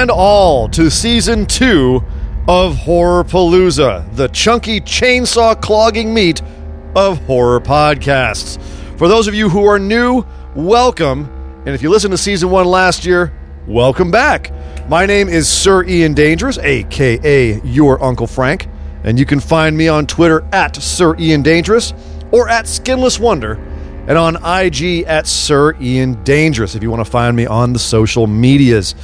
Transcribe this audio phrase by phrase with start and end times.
[0.00, 2.02] And all, to season two
[2.48, 6.40] of Horror Palooza, the chunky chainsaw clogging meat
[6.96, 8.58] of horror podcasts.
[8.96, 11.30] For those of you who are new, welcome.
[11.66, 13.30] And if you listened to season one last year,
[13.66, 14.50] welcome back.
[14.88, 18.68] My name is Sir Ian Dangerous, aka your Uncle Frank,
[19.04, 21.92] and you can find me on Twitter at Sir Ian Dangerous
[22.32, 23.56] or at Skinless Wonder
[24.06, 27.78] and on IG at Sir Ian Dangerous if you want to find me on the
[27.78, 28.94] social medias.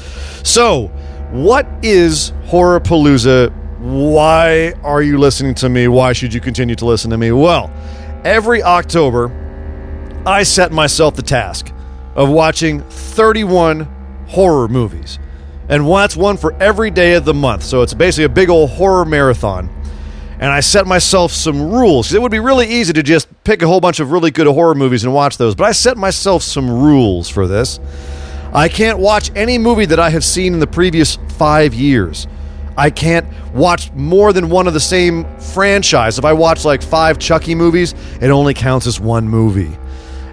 [0.42, 0.88] So,
[1.30, 3.52] what is Horror Palooza?
[3.78, 5.88] Why are you listening to me?
[5.88, 7.32] Why should you continue to listen to me?
[7.32, 7.70] Well,
[8.24, 9.32] every October,
[10.26, 11.72] I set myself the task
[12.14, 13.88] of watching 31
[14.28, 15.18] horror movies.
[15.68, 17.62] And that's one for every day of the month.
[17.62, 19.68] So it's basically a big old horror marathon
[20.38, 22.12] and I set myself some rules.
[22.12, 24.74] It would be really easy to just pick a whole bunch of really good horror
[24.74, 27.80] movies and watch those, but I set myself some rules for this.
[28.52, 32.26] I can't watch any movie that I have seen in the previous five years.
[32.76, 36.18] I can't watch more than one of the same franchise.
[36.18, 39.76] If I watch like five Chucky movies, it only counts as one movie.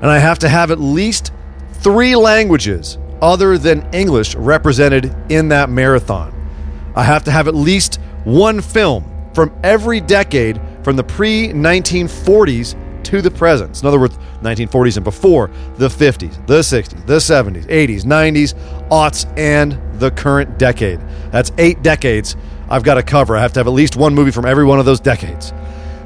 [0.01, 1.31] And I have to have at least
[1.75, 6.33] three languages other than English represented in that marathon.
[6.95, 7.95] I have to have at least
[8.25, 13.81] one film from every decade from the pre 1940s to the present.
[13.81, 18.53] In other words, 1940s and before, the 50s, the 60s, the 70s, 80s, 90s,
[18.89, 20.99] aughts, and the current decade.
[21.31, 22.35] That's eight decades
[22.69, 23.35] I've got to cover.
[23.35, 25.53] I have to have at least one movie from every one of those decades.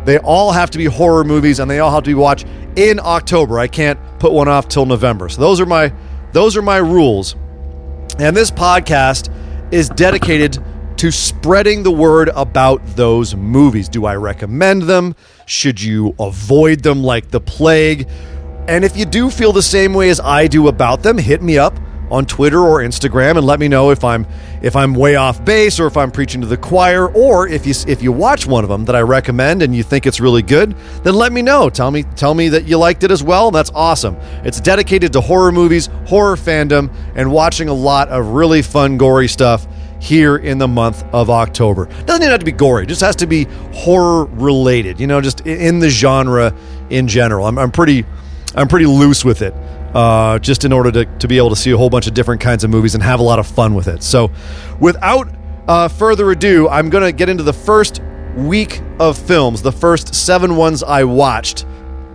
[0.05, 2.99] They all have to be horror movies and they all have to be watched in
[2.99, 3.59] October.
[3.59, 5.29] I can't put one off till November.
[5.29, 5.93] So those are my
[6.31, 7.35] those are my rules.
[8.19, 9.33] And this podcast
[9.71, 10.63] is dedicated
[10.97, 13.87] to spreading the word about those movies.
[13.87, 15.15] Do I recommend them?
[15.45, 18.07] Should you avoid them like the plague?
[18.67, 21.57] And if you do feel the same way as I do about them, hit me
[21.57, 24.25] up on Twitter or Instagram and let me know if I'm
[24.61, 27.73] if I'm way off base or if I'm preaching to the choir or if you
[27.87, 30.75] if you watch one of them that I recommend and you think it's really good,
[31.03, 31.69] then let me know.
[31.69, 33.51] Tell me tell me that you liked it as well.
[33.51, 34.15] That's awesome.
[34.43, 39.27] It's dedicated to horror movies, horror fandom, and watching a lot of really fun gory
[39.27, 39.67] stuff
[39.99, 41.85] here in the month of October.
[42.05, 44.99] Doesn't even have to be gory; just has to be horror related.
[44.99, 46.53] You know, just in the genre
[46.89, 47.45] in general.
[47.45, 48.05] I'm, I'm pretty,
[48.55, 49.53] I'm pretty loose with it.
[49.93, 52.41] Uh, just in order to, to be able to see a whole bunch of different
[52.41, 54.03] kinds of movies and have a lot of fun with it.
[54.03, 54.31] So,
[54.79, 55.29] without
[55.67, 58.01] uh, further ado, I'm going to get into the first
[58.35, 61.65] week of films, the first seven ones I watched.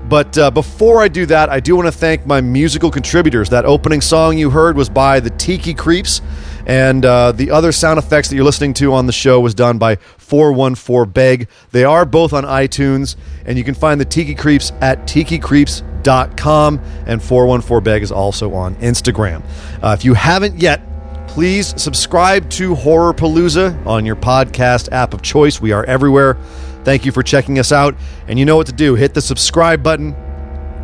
[0.08, 3.48] But uh, before I do that, I do want to thank my musical contributors.
[3.50, 6.20] That opening song you heard was by the Tiki Creeps.
[6.66, 9.78] And uh, the other sound effects that you're listening to on the show was done
[9.78, 11.48] by 414 Beg.
[11.70, 16.80] They are both on iTunes, and you can find the Tiki Creeps at tikicreeps.com.
[17.06, 19.42] And 414 Beg is also on Instagram.
[19.82, 20.80] Uh, if you haven't yet,
[21.28, 25.60] please subscribe to Horror Palooza on your podcast app of choice.
[25.60, 26.36] We are everywhere.
[26.84, 27.94] Thank you for checking us out.
[28.28, 30.14] And you know what to do hit the subscribe button,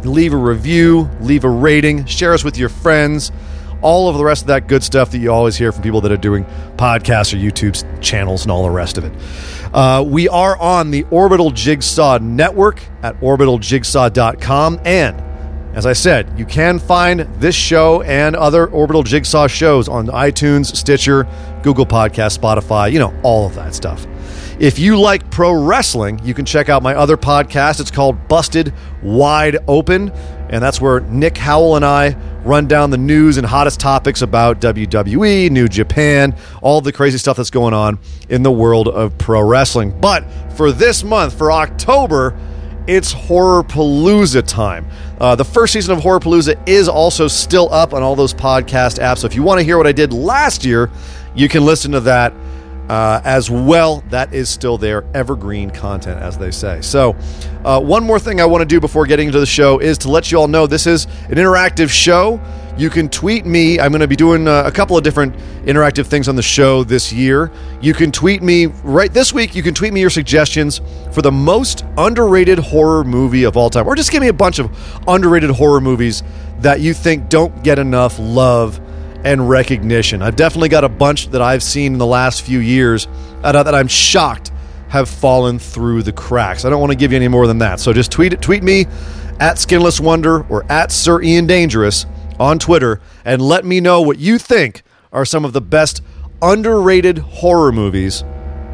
[0.05, 3.33] leave a review, leave a rating, share us with your friends
[3.83, 6.12] all of the rest of that good stuff that you always hear from people that
[6.12, 6.44] are doing
[6.77, 9.12] podcasts or YouTube channels and all the rest of it.
[9.75, 14.81] Uh, we are on the Orbital Jigsaw Network at orbitaljigsaw.com.
[14.84, 15.21] And
[15.77, 20.75] as I said, you can find this show and other Orbital Jigsaw shows on iTunes,
[20.75, 21.28] Stitcher,
[21.62, 24.06] Google Podcast, Spotify, you know, all of that stuff.
[24.59, 27.78] If you like pro wrestling, you can check out my other podcast.
[27.78, 28.72] It's called Busted
[29.03, 30.10] Wide Open,
[30.50, 34.60] and that's where Nick Howell and I run down the news and hottest topics about
[34.60, 37.98] WWE, New Japan, all the crazy stuff that's going on
[38.28, 39.98] in the world of pro wrestling.
[40.00, 40.24] But
[40.56, 42.39] for this month, for October,
[42.86, 44.89] it's Horror Palooza time.
[45.21, 48.98] Uh, the first season of Horror Palooza is also still up on all those podcast
[48.98, 49.18] apps.
[49.18, 50.91] So if you want to hear what I did last year,
[51.34, 52.33] you can listen to that
[52.89, 54.03] uh, as well.
[54.11, 56.81] That is still there, evergreen content, as they say.
[56.81, 57.17] So,
[57.65, 60.11] uh, one more thing I want to do before getting into the show is to
[60.11, 62.41] let you all know this is an interactive show.
[62.77, 63.81] You can tweet me.
[63.81, 66.85] I'm going to be doing uh, a couple of different interactive things on the show
[66.85, 67.51] this year.
[67.81, 69.57] You can tweet me right this week.
[69.57, 70.81] You can tweet me your suggestions
[71.11, 74.61] for the most underrated horror movie of all time, or just give me a bunch
[74.61, 74.71] of
[75.09, 76.23] underrated horror movies
[76.61, 78.81] that you think don't get enough love
[79.24, 80.22] and recognition.
[80.22, 83.09] I've definitely got a bunch that I've seen in the last few years
[83.42, 84.53] uh, that I'm shocked
[84.88, 86.65] have fallen through the cracks.
[86.65, 87.80] I don't want to give you any more than that.
[87.80, 88.86] So just tweet tweet me
[89.41, 92.06] at Skinless Wonder or at Sir Ian Dangerous
[92.41, 94.82] on Twitter and let me know what you think
[95.12, 96.03] are some of the best
[96.41, 98.24] underrated horror movies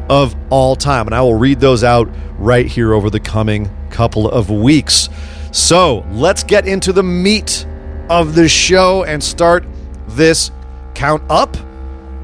[0.09, 1.07] of all time.
[1.07, 5.09] And I will read those out right here over the coming couple of weeks.
[5.51, 7.65] So let's get into the meat
[8.09, 9.65] of the show and start
[10.07, 10.51] this
[10.93, 11.57] count up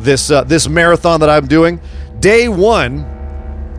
[0.04, 1.80] this uh, this marathon that I'm doing.
[2.19, 3.04] Day one,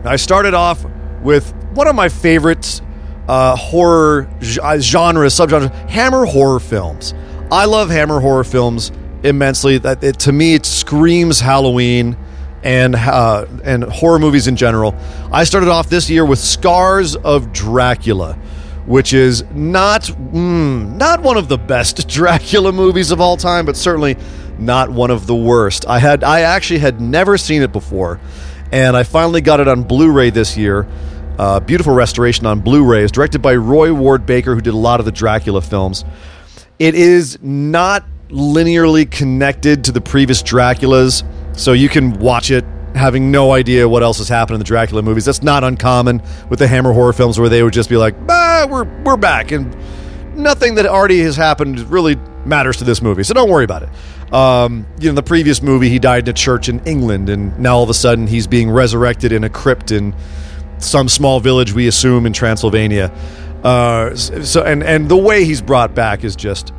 [0.05, 0.85] I started off
[1.21, 2.81] with one of my favorites
[3.27, 4.29] uh, horror
[4.61, 7.13] uh, genre subgenre hammer horror films.
[7.51, 8.91] I love hammer horror films
[9.23, 9.77] immensely.
[9.77, 12.17] That it, to me, it screams Halloween
[12.63, 14.95] and uh, and horror movies in general.
[15.31, 18.37] I started off this year with Scars of Dracula,
[18.85, 23.77] which is not mm, not one of the best Dracula movies of all time, but
[23.77, 24.17] certainly
[24.57, 25.87] not one of the worst.
[25.87, 28.19] I had I actually had never seen it before,
[28.71, 30.87] and I finally got it on Blu-ray this year.
[31.37, 33.03] Uh, beautiful restoration on Blu-ray.
[33.03, 36.05] It's directed by Roy Ward Baker, who did a lot of the Dracula films.
[36.77, 41.23] It is not linearly connected to the previous Draculas,
[41.57, 45.01] so you can watch it having no idea what else has happened in the Dracula
[45.01, 45.25] movies.
[45.25, 48.67] That's not uncommon with the Hammer horror films, where they would just be like, "Bah,
[48.69, 49.75] we're we're back," and
[50.35, 53.23] nothing that already has happened really matters to this movie.
[53.23, 54.33] So don't worry about it.
[54.33, 57.77] Um, you know, the previous movie, he died in a church in England, and now
[57.77, 60.15] all of a sudden he's being resurrected in a crypt in
[60.79, 63.11] some small village we assume in Transylvania.
[63.63, 66.73] Uh, so and and the way he's brought back is just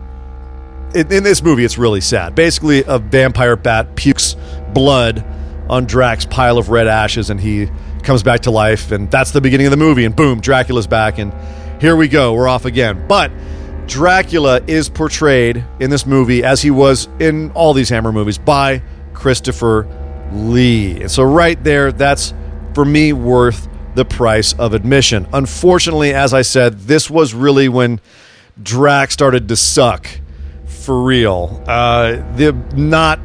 [0.95, 2.35] in, in this movie it's really sad.
[2.35, 4.37] Basically, a vampire bat pukes
[4.75, 5.25] blood
[5.69, 7.69] on Drax's pile of red ashes, and he
[8.03, 10.05] comes back to life, and that's the beginning of the movie.
[10.05, 11.33] And boom, Dracula's back, and
[11.81, 13.07] here we go, we're off again.
[13.09, 13.31] But
[13.87, 18.83] Dracula is portrayed in this movie as he was in all these Hammer movies by
[19.13, 19.87] Christopher
[20.33, 21.03] Lee.
[21.03, 22.33] And so right there, that's
[22.75, 25.27] for me worth the price of admission.
[25.33, 28.01] Unfortunately, as I said, this was really when
[28.63, 30.09] Drax started to suck
[30.67, 31.63] for real.
[31.67, 33.21] Uh, the not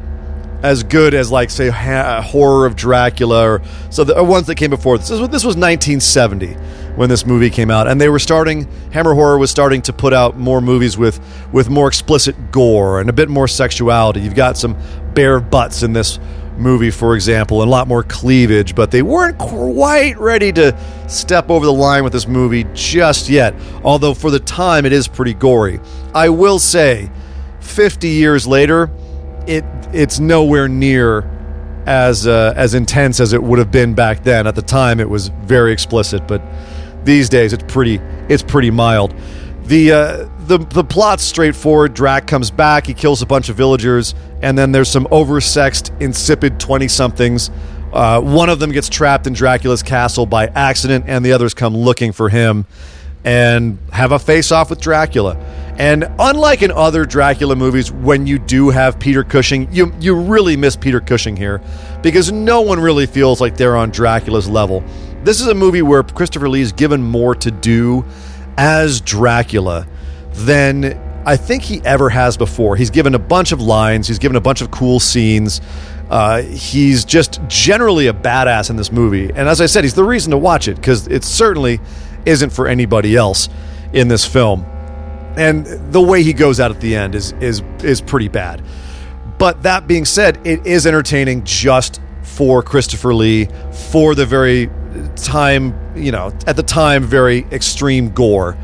[0.62, 4.46] as good as like say ha- uh, horror of Dracula or so the uh, ones
[4.46, 5.08] that came before this.
[5.08, 6.54] This was, this was 1970
[6.96, 8.68] when this movie came out, and they were starting.
[8.92, 11.20] Hammer Horror was starting to put out more movies with
[11.52, 14.20] with more explicit gore and a bit more sexuality.
[14.20, 14.76] You've got some
[15.14, 16.18] bare butts in this
[16.58, 20.76] movie, for example, and a lot more cleavage, but they weren't quite ready to
[21.08, 23.54] step over the line with this movie just yet.
[23.82, 25.80] Although for the time it is pretty gory.
[26.14, 27.10] I will say,
[27.60, 28.90] 50 years later,
[29.50, 31.28] it it's nowhere near
[31.86, 34.46] as uh, as intense as it would have been back then.
[34.46, 36.40] At the time, it was very explicit, but
[37.04, 39.14] these days it's pretty it's pretty mild.
[39.64, 41.94] The uh, the the plot's straightforward.
[41.94, 46.60] Drac comes back, he kills a bunch of villagers, and then there's some oversexed, insipid
[46.60, 47.50] twenty somethings.
[47.92, 51.76] Uh, one of them gets trapped in Dracula's castle by accident, and the others come
[51.76, 52.66] looking for him
[53.24, 55.36] and have a face off with Dracula.
[55.78, 60.56] And unlike in other Dracula movies, when you do have Peter Cushing, you you really
[60.56, 61.62] miss Peter Cushing here
[62.02, 64.84] because no one really feels like they're on Dracula's level.
[65.24, 68.04] This is a movie where Christopher Lee is given more to do
[68.58, 69.86] as Dracula
[70.32, 72.76] than I think he ever has before.
[72.76, 75.60] He's given a bunch of lines, he's given a bunch of cool scenes.
[76.10, 79.30] Uh, he's just generally a badass in this movie.
[79.32, 81.78] And as I said, he's the reason to watch it because it's certainly
[82.26, 83.48] isn't for anybody else
[83.92, 84.64] in this film.
[85.36, 88.62] And the way he goes out at the end is is is pretty bad.
[89.38, 93.48] But that being said, it is entertaining just for Christopher Lee
[93.90, 94.70] for the very
[95.16, 98.58] time, you know, at the time very extreme gore.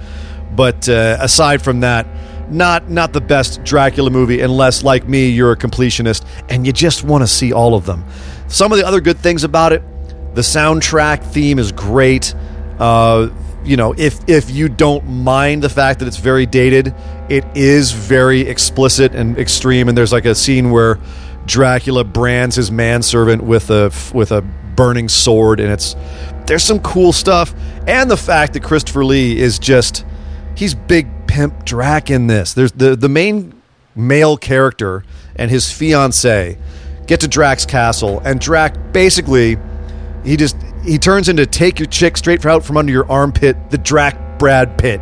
[0.54, 2.06] But uh, aside from that,
[2.50, 7.04] not not the best Dracula movie unless like me you're a completionist and you just
[7.04, 8.04] want to see all of them.
[8.48, 9.82] Some of the other good things about it,
[10.34, 12.34] the soundtrack theme is great.
[12.78, 13.28] Uh,
[13.66, 16.94] you know, if if you don't mind the fact that it's very dated,
[17.28, 19.88] it is very explicit and extreme.
[19.88, 20.98] And there's like a scene where
[21.46, 25.96] Dracula brands his manservant with a with a burning sword, and it's
[26.46, 27.54] there's some cool stuff.
[27.86, 30.04] And the fact that Christopher Lee is just
[30.56, 32.54] he's big pimp Drac in this.
[32.54, 33.60] There's the the main
[33.94, 35.04] male character
[35.36, 36.58] and his fiance
[37.06, 39.56] get to Drac's castle, and Drac basically
[40.24, 40.56] he just
[40.86, 44.78] he turns into take your chick straight out from under your armpit, the Drac Brad
[44.78, 45.00] Pitt.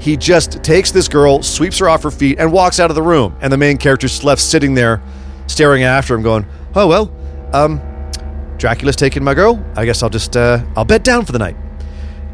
[0.00, 3.02] He just takes this girl, sweeps her off her feet, and walks out of the
[3.02, 3.36] room.
[3.40, 5.02] And the main character's left sitting there,
[5.46, 7.10] staring after him, going, "Oh well,
[7.54, 7.80] um,
[8.58, 9.64] Dracula's taking my girl.
[9.76, 11.56] I guess I'll just uh, I'll bed down for the night."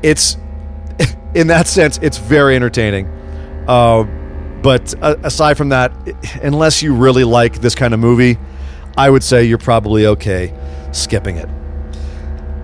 [0.03, 0.37] It's
[1.35, 3.07] in that sense, it's very entertaining.
[3.69, 4.03] Uh,
[4.63, 5.93] but uh, aside from that,
[6.43, 8.37] unless you really like this kind of movie,
[8.97, 10.53] I would say you're probably okay
[10.93, 11.49] skipping it.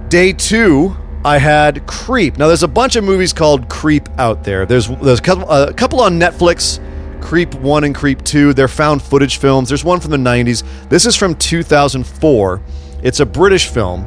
[0.08, 2.38] Day two, I had Creep.
[2.38, 4.64] Now, there's a bunch of movies called Creep out there.
[4.64, 6.80] There's there's a couple, a couple on Netflix.
[7.20, 8.54] Creep 1 and Creep 2.
[8.54, 9.68] They're found footage films.
[9.68, 10.62] There's one from the 90s.
[10.88, 12.62] This is from 2004.
[13.02, 14.04] It's a British film,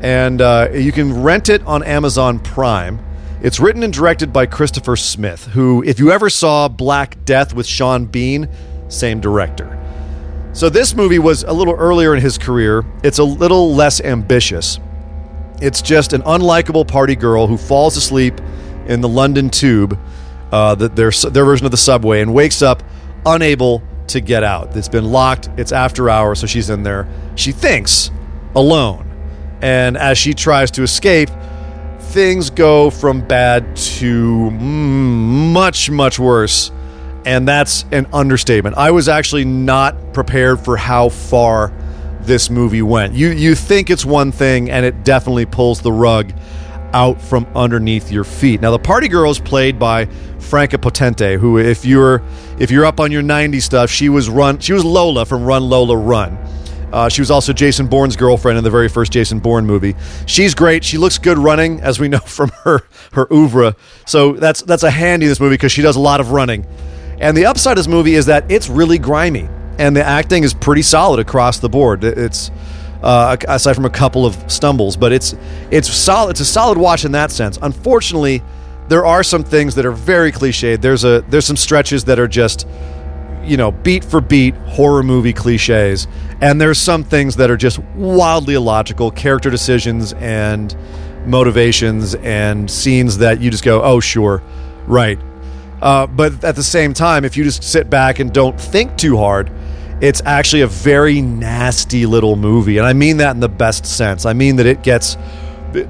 [0.00, 2.98] and uh, you can rent it on Amazon Prime.
[3.42, 7.66] It's written and directed by Christopher Smith, who, if you ever saw Black Death with
[7.66, 8.48] Sean Bean,
[8.88, 9.78] same director.
[10.54, 12.86] So this movie was a little earlier in his career.
[13.02, 14.80] It's a little less ambitious.
[15.60, 18.40] It's just an unlikable party girl who falls asleep
[18.86, 19.98] in the London Tube,
[20.52, 22.82] uh, the, their their version of the subway, and wakes up
[23.24, 24.76] unable to get out.
[24.76, 25.48] It's been locked.
[25.56, 27.08] It's after hours, so she's in there.
[27.34, 28.10] She thinks
[28.54, 29.10] alone,
[29.62, 31.30] and as she tries to escape,
[31.98, 36.70] things go from bad to mm, much much worse
[37.26, 38.76] and that's an understatement.
[38.76, 41.72] I was actually not prepared for how far
[42.26, 43.14] this movie went.
[43.14, 46.32] You you think it's one thing, and it definitely pulls the rug
[46.92, 48.60] out from underneath your feet.
[48.60, 50.06] Now, the party girl is played by
[50.38, 52.22] Franka Potente, who, if you're
[52.58, 55.68] if you're up on your '90s stuff, she was run she was Lola from Run
[55.68, 56.38] Lola Run.
[56.92, 59.94] Uh, she was also Jason Bourne's girlfriend in the very first Jason Bourne movie.
[60.24, 60.84] She's great.
[60.84, 63.74] She looks good running, as we know from her her oeuvre.
[64.06, 66.66] So that's that's a handy in this movie because she does a lot of running.
[67.18, 70.54] And the upside of this movie is that it's really grimy, and the acting is
[70.54, 72.04] pretty solid across the board.
[72.04, 72.50] It's
[73.02, 75.34] uh, aside from a couple of stumbles, but it's
[75.70, 76.30] it's solid.
[76.30, 77.58] It's a solid watch in that sense.
[77.60, 78.42] Unfortunately,
[78.88, 80.80] there are some things that are very cliched.
[80.80, 82.66] There's a there's some stretches that are just
[83.44, 86.06] you know beat for beat horror movie cliches,
[86.40, 90.76] and there's some things that are just wildly illogical character decisions and
[91.26, 94.42] motivations and scenes that you just go, oh sure,
[94.86, 95.18] right
[95.82, 99.16] uh, but at the same time, if you just sit back and don't think too
[99.16, 99.50] hard,
[100.00, 104.26] it's actually a very nasty little movie, and I mean that in the best sense.
[104.26, 105.16] I mean that it gets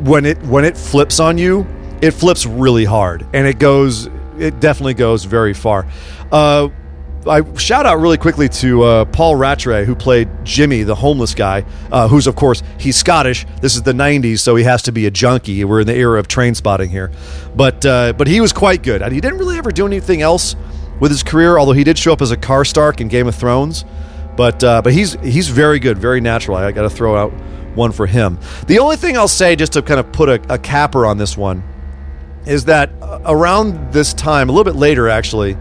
[0.00, 1.66] when it when it flips on you,
[2.00, 4.08] it flips really hard, and it goes.
[4.38, 5.86] It definitely goes very far.
[6.30, 6.68] Uh,
[7.26, 11.64] I shout out really quickly to uh, Paul Rattray, who played Jimmy, the homeless guy,
[11.90, 13.46] uh, who's of course he's Scottish.
[13.60, 15.64] This is the '90s, so he has to be a junkie.
[15.64, 17.10] We're in the era of Trainspotting here,
[17.56, 20.54] but uh, but he was quite good, and he didn't really ever do anything else
[21.00, 21.58] with his career.
[21.58, 23.84] Although he did show up as a Karstark in Game of Thrones,
[24.36, 26.56] but uh, but he's he's very good, very natural.
[26.56, 27.32] I got to throw out
[27.74, 28.38] one for him.
[28.66, 31.36] The only thing I'll say, just to kind of put a, a capper on this
[31.36, 31.62] one,
[32.46, 35.56] is that uh, around this time, a little bit later, actually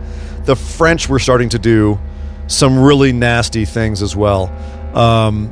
[0.45, 1.99] the French were starting to do
[2.47, 4.51] some really nasty things as well
[4.95, 5.51] um,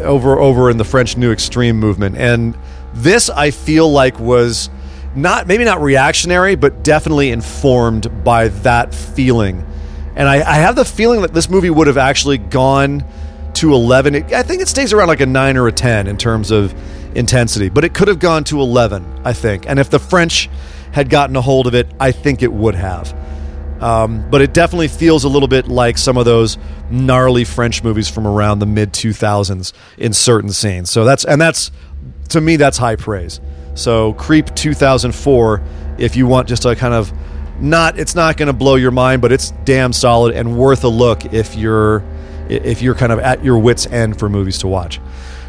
[0.00, 2.58] over over in the French New Extreme movement, and
[2.92, 4.68] this I feel like was
[5.16, 9.64] not maybe not reactionary, but definitely informed by that feeling.
[10.16, 13.04] And I, I have the feeling that this movie would have actually gone
[13.54, 14.14] to 11.
[14.14, 16.74] It, I think it stays around like a 9 or a 10 in terms of
[17.16, 19.68] intensity, but it could have gone to 11, I think.
[19.68, 20.48] And if the French
[20.92, 23.12] had gotten a hold of it, I think it would have.
[23.80, 26.58] Um, but it definitely feels a little bit like some of those
[26.90, 30.90] gnarly French movies from around the mid 2000s in certain scenes.
[30.90, 31.70] So that's and that's
[32.30, 33.40] to me that's high praise.
[33.74, 35.62] So Creep 2004,
[35.98, 37.12] if you want just a kind of
[37.60, 40.88] not it's not going to blow your mind, but it's damn solid and worth a
[40.88, 42.04] look if you're
[42.48, 45.00] if you're kind of at your wits end for movies to watch.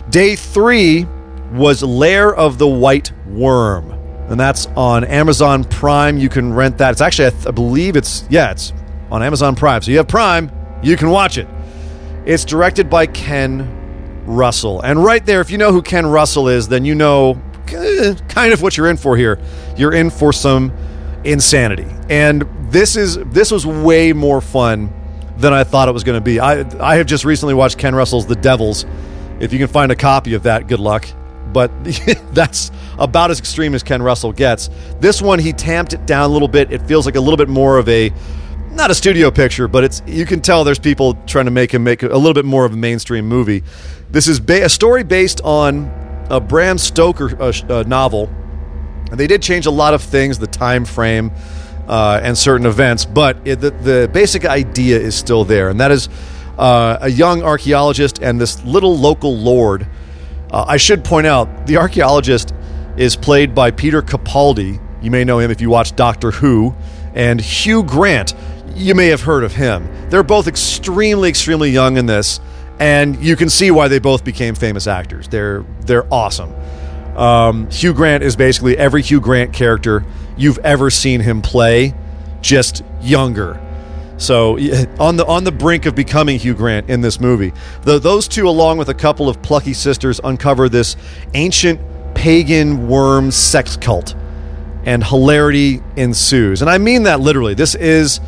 [0.10, 1.06] Day three
[1.54, 3.96] was Lair of the White Worm
[4.28, 6.18] and that's on Amazon Prime.
[6.18, 6.92] You can rent that.
[6.92, 8.74] It's actually, I, th- I, believe it's, yeah, it's
[9.12, 9.82] on Amazon Prime.
[9.82, 10.52] So you have Prime,
[10.82, 11.48] you can watch it.
[12.26, 14.82] It's directed by Ken Russell.
[14.82, 17.40] And right there, if you know who Ken Russell is, then you know
[17.74, 19.40] Eh, kind of what you're in for here.
[19.78, 20.72] You're in for some
[21.24, 21.88] insanity.
[22.10, 24.94] And this is this was way more fun
[25.38, 26.40] than I thought it was going to be.
[26.40, 28.86] I I have just recently watched Ken Russell's The Devils.
[29.40, 31.08] If you can find a copy of that, good luck
[31.56, 31.72] but
[32.34, 32.70] that's
[33.00, 34.70] about as extreme as Ken Russell gets.
[35.00, 36.70] This one, he tamped it down a little bit.
[36.70, 38.12] It feels like a little bit more of a
[38.72, 41.82] not a studio picture, but it's you can tell there's people trying to make him
[41.82, 43.64] make a little bit more of a mainstream movie.
[44.12, 45.86] This is ba- a story based on
[46.30, 48.30] a Bram Stoker uh, uh, novel,
[49.12, 51.32] and they did change a lot of things, the time frame
[51.88, 55.92] uh, and certain events, but it, the, the basic idea is still there, and that
[55.92, 56.10] is
[56.58, 59.86] uh, a young archaeologist and this little local lord
[60.56, 62.54] uh, I should point out the archaeologist
[62.96, 64.80] is played by Peter Capaldi.
[65.02, 66.74] You may know him if you watch Doctor Who,
[67.14, 68.34] and Hugh Grant.
[68.74, 70.10] You may have heard of him.
[70.10, 72.40] They're both extremely, extremely young in this,
[72.80, 75.28] and you can see why they both became famous actors.
[75.28, 76.54] They're they're awesome.
[77.18, 80.04] Um, Hugh Grant is basically every Hugh Grant character
[80.38, 81.94] you've ever seen him play,
[82.42, 83.60] just younger
[84.18, 84.54] so
[85.00, 87.54] on the on the brink of becoming Hugh Grant in this movie,
[87.84, 90.96] the, those two, along with a couple of plucky sisters, uncover this
[91.34, 91.80] ancient
[92.16, 94.16] pagan worm sex cult,
[94.86, 96.62] and hilarity ensues.
[96.62, 97.54] And I mean that literally.
[97.54, 98.20] This is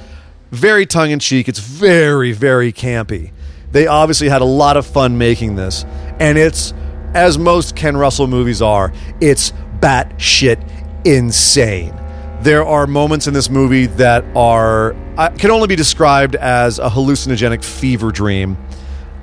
[0.51, 1.47] very tongue in cheek.
[1.47, 3.31] It's very very campy.
[3.71, 5.85] They obviously had a lot of fun making this,
[6.19, 6.73] and it's
[7.13, 8.93] as most Ken Russell movies are.
[9.19, 11.97] It's batshit insane
[12.41, 14.95] there are moments in this movie that are
[15.37, 18.57] can only be described as a hallucinogenic fever dream.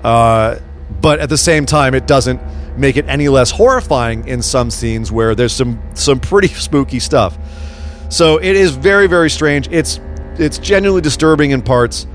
[0.03, 0.59] Uh,
[1.01, 2.41] but at the same time, it doesn't
[2.77, 7.39] make it any less horrifying in some scenes where there's some some pretty spooky stuff.
[8.11, 9.69] So it is very very strange.
[9.71, 10.01] It's
[10.37, 12.07] it's genuinely disturbing in parts.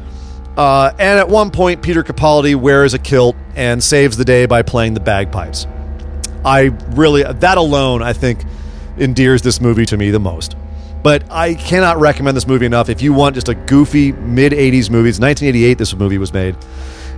[0.58, 4.62] Uh, and at one point, Peter Capaldi wears a kilt and saves the day by
[4.62, 5.68] playing the bagpipes.
[6.44, 8.44] I really that alone, I think,
[8.98, 10.56] endears this movie to me the most.
[11.02, 12.90] But I cannot recommend this movie enough.
[12.90, 15.78] If you want just a goofy mid '80s movie, it's 1988.
[15.78, 16.56] This movie was made.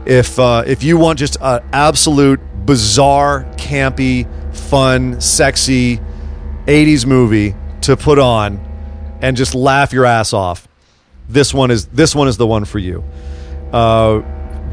[0.06, 6.00] If uh, if you want just an absolute bizarre, campy, fun, sexy
[6.68, 8.60] '80s movie to put on
[9.22, 10.68] and just laugh your ass off,
[11.32, 13.04] this one is this one is the one for you.
[13.72, 14.20] Uh,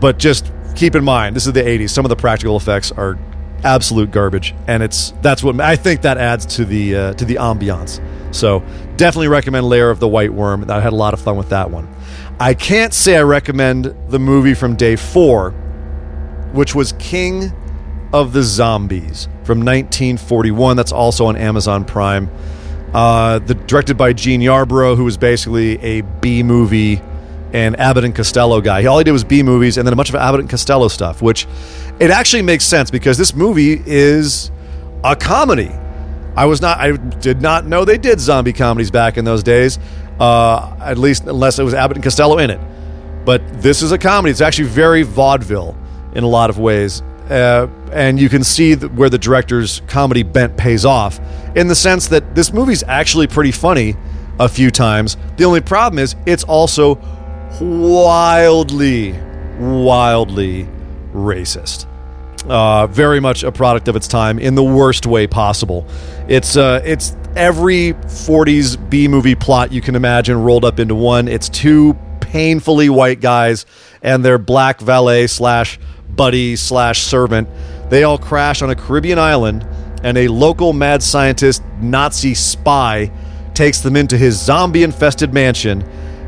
[0.01, 1.91] but just keep in mind, this is the '80s.
[1.91, 3.19] Some of the practical effects are
[3.65, 7.37] absolute garbage, and it's that's what I think that adds to the uh, to the
[7.37, 8.03] ambiance.
[8.35, 8.61] So
[8.97, 10.71] definitely recommend Lair of the White Worm.
[10.71, 11.89] I had a lot of fun with that one.
[12.41, 15.51] I can't say I recommend the movie from day four,
[16.53, 17.53] which was King
[18.13, 20.77] of the Zombies from 1941.
[20.77, 22.31] That's also on Amazon Prime.
[22.95, 27.03] Uh, the directed by Jean Yarbrough, who was basically a B movie
[27.53, 28.85] and Abbott and Costello guy.
[28.87, 31.23] All he did was B movies and then a bunch of Abbott and Costello stuff,
[31.23, 31.47] which
[32.01, 34.51] it actually makes sense because this movie is
[35.05, 35.71] a comedy.
[36.37, 39.79] I was not, I did not know they did zombie comedies back in those days
[40.21, 42.61] uh, at least unless it was Abbott and Costello in it.
[43.25, 44.31] But this is a comedy.
[44.31, 45.77] It's actually very vaudeville
[46.15, 47.03] in a lot of ways.
[47.29, 51.21] Uh, and you can see where the director's comedy bent pays off
[51.55, 53.97] in the sense that this movie's actually pretty funny
[54.39, 55.17] a few times.
[55.37, 56.99] The only problem is it's also
[57.61, 59.13] wildly,
[59.59, 60.69] wildly
[61.13, 61.87] racist.
[62.49, 65.87] Uh, very much a product of its time in the worst way possible.
[66.29, 71.29] It's uh, it's every 40s B movie plot you can imagine rolled up into one.
[71.29, 73.67] It's two painfully white guys
[74.03, 75.79] and their black valet slash
[76.19, 77.49] buddy slash servant.
[77.89, 79.67] They all crash on a Caribbean island,
[80.03, 83.11] and a local mad scientist Nazi spy
[83.55, 85.81] takes them into his zombie infested mansion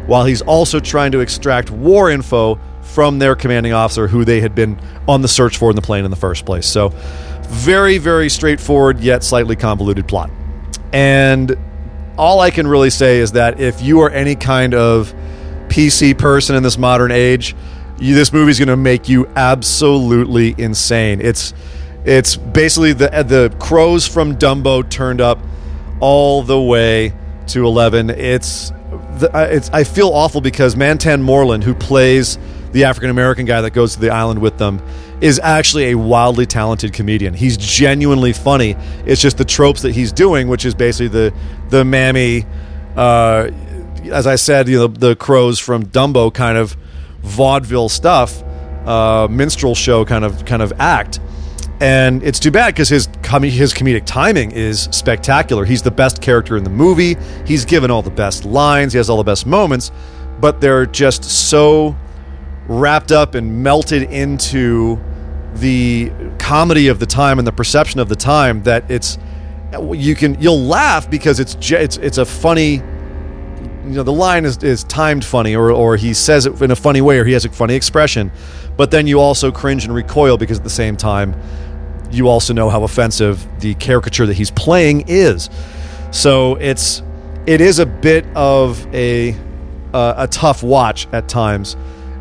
[0.06, 4.54] while he's also trying to extract war info from their commanding officer who they had
[4.54, 6.66] been on the search for in the plane in the first place.
[6.66, 6.88] So,
[7.42, 10.30] very, very straightforward yet slightly convoluted plot.
[10.92, 11.56] And
[12.16, 15.12] all I can really say is that if you are any kind of
[15.68, 17.54] PC person in this modern age,
[18.00, 21.20] you, this movie's going to make you absolutely insane.
[21.20, 21.54] It's
[22.04, 25.38] it's basically the the crows from Dumbo turned up
[26.00, 27.12] all the way
[27.48, 28.10] to eleven.
[28.10, 32.38] It's the, it's I feel awful because Mantan Moreland, who plays
[32.72, 34.80] the African American guy that goes to the island with them,
[35.20, 37.34] is actually a wildly talented comedian.
[37.34, 38.76] He's genuinely funny.
[39.04, 41.34] It's just the tropes that he's doing, which is basically the
[41.68, 42.46] the mammy,
[42.96, 43.50] uh,
[44.04, 46.76] as I said, you know, the crows from Dumbo kind of
[47.22, 48.42] vaudeville stuff,
[48.86, 51.20] uh, minstrel show kind of kind of act.
[51.80, 55.64] And it's too bad because his com- his comedic timing is spectacular.
[55.64, 57.16] He's the best character in the movie.
[57.46, 58.92] He's given all the best lines.
[58.92, 59.90] He has all the best moments,
[60.40, 61.96] but they're just so
[62.68, 65.00] wrapped up and melted into
[65.54, 69.18] the comedy of the time and the perception of the time that it's
[69.92, 72.82] you can you'll laugh because it's it's it's a funny
[73.84, 76.76] you know the line is, is timed funny or or he says it in a
[76.76, 78.30] funny way or he has a funny expression
[78.76, 81.34] but then you also cringe and recoil because at the same time
[82.10, 85.48] you also know how offensive the caricature that he's playing is
[86.10, 87.02] so it's
[87.46, 89.34] it is a bit of a
[89.94, 91.76] uh, a tough watch at times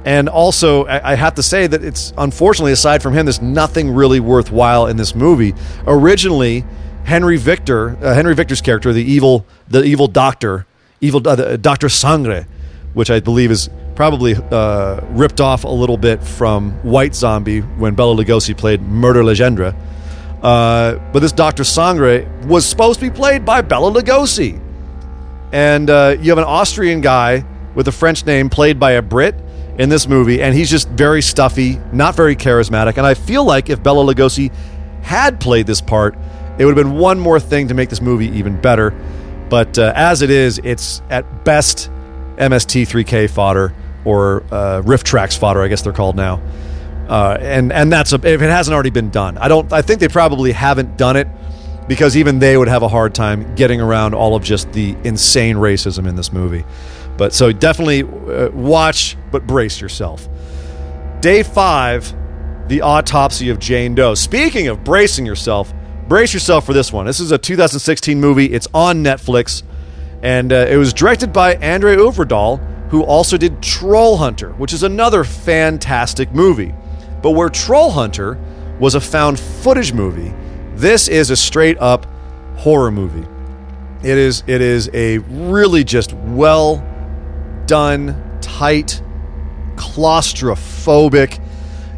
[0.06, 4.20] and also, I have to say that it's unfortunately, aside from him, there's nothing really
[4.20, 5.54] worthwhile in this movie.
[5.86, 6.64] Originally,
[7.04, 10.66] Henry Victor, uh, Henry Victor's character, the evil, the evil doctor,
[11.02, 12.46] evil uh, Doctor Sangre,
[12.94, 17.96] which I believe is probably uh, ripped off a little bit from White Zombie when
[17.96, 19.76] Bela Lugosi played Murder Legendre.
[20.42, 24.62] Uh, but this Doctor Sangre was supposed to be played by Bela Lugosi,
[25.52, 27.44] and uh, you have an Austrian guy
[27.76, 29.36] with a French name played by a Brit
[29.78, 32.98] in this movie, and he's just very stuffy, not very charismatic.
[32.98, 34.54] And I feel like if Bela Lugosi
[35.02, 36.16] had played this part,
[36.58, 38.94] it would have been one more thing to make this movie even better.
[39.50, 41.90] But uh, as it is, it's at best
[42.38, 43.74] MST3K fodder
[44.06, 46.42] or uh, RiffTrax fodder, I guess they're called now.
[47.10, 49.38] Uh, and and that's a, if it hasn't already been done.
[49.40, 49.74] I don't.
[49.74, 51.28] I think they probably haven't done it
[51.88, 55.56] because even they would have a hard time getting around all of just the insane
[55.56, 56.64] racism in this movie.
[57.18, 60.30] But so definitely uh, watch, but brace yourself.
[61.20, 62.16] Day five,
[62.68, 64.14] the autopsy of Jane Doe.
[64.14, 65.74] Speaking of bracing yourself,
[66.10, 67.06] brace yourself for this one.
[67.06, 68.48] This is a 2016 movie.
[68.48, 69.62] It's on Netflix,
[70.24, 74.82] and uh, it was directed by Andre Øvredal, who also did Troll Hunter, which is
[74.82, 76.74] another fantastic movie.
[77.22, 78.40] But where Troll Hunter
[78.80, 80.34] was a found footage movie,
[80.76, 82.08] this is a straight up
[82.58, 83.28] horror movie.
[84.02, 86.84] It is it is a really just well
[87.68, 89.04] done, tight,
[89.76, 91.40] claustrophobic,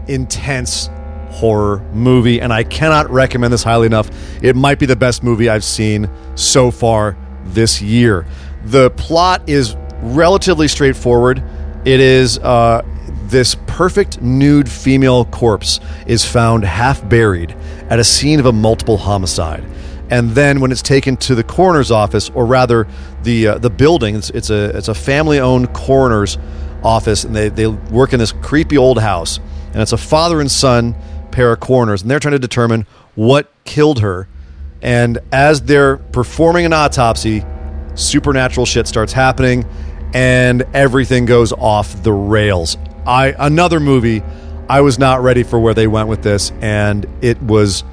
[0.09, 0.89] intense
[1.31, 4.09] horror movie, and I cannot recommend this highly enough.
[4.43, 8.25] It might be the best movie I've seen so far this year.
[8.65, 11.43] The plot is relatively straightforward.
[11.85, 12.83] It is uh,
[13.27, 17.55] this perfect nude female corpse is found half buried
[17.89, 19.63] at a scene of a multiple homicide.
[20.09, 22.85] And then when it's taken to the coroner's office, or rather
[23.23, 26.37] the uh, the building, it's, it's a it's a family owned coroner's
[26.83, 29.39] office, and they, they work in this creepy old house,
[29.71, 30.95] and it's a father and son
[31.31, 34.27] pair of coroners, and they're trying to determine what killed her.
[34.81, 37.45] And as they're performing an autopsy,
[37.95, 39.65] supernatural shit starts happening,
[40.13, 42.77] and everything goes off the rails.
[43.05, 44.23] I another movie.
[44.69, 47.83] I was not ready for where they went with this, and it was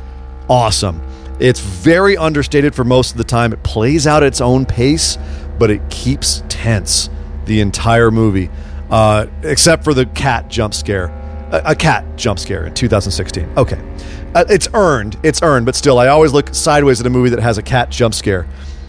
[0.48, 1.02] awesome.
[1.40, 3.52] It's very understated for most of the time.
[3.52, 5.18] It plays out at its own pace,
[5.58, 7.10] but it keeps tense
[7.46, 8.50] the entire movie,
[8.90, 11.08] uh, except for the cat jump scare.
[11.50, 13.48] A, a cat jump scare in 2016.
[13.56, 13.80] Okay.
[14.34, 15.18] Uh, it's earned.
[15.22, 17.90] It's earned, but still, I always look sideways at a movie that has a cat
[17.90, 18.46] jump scare.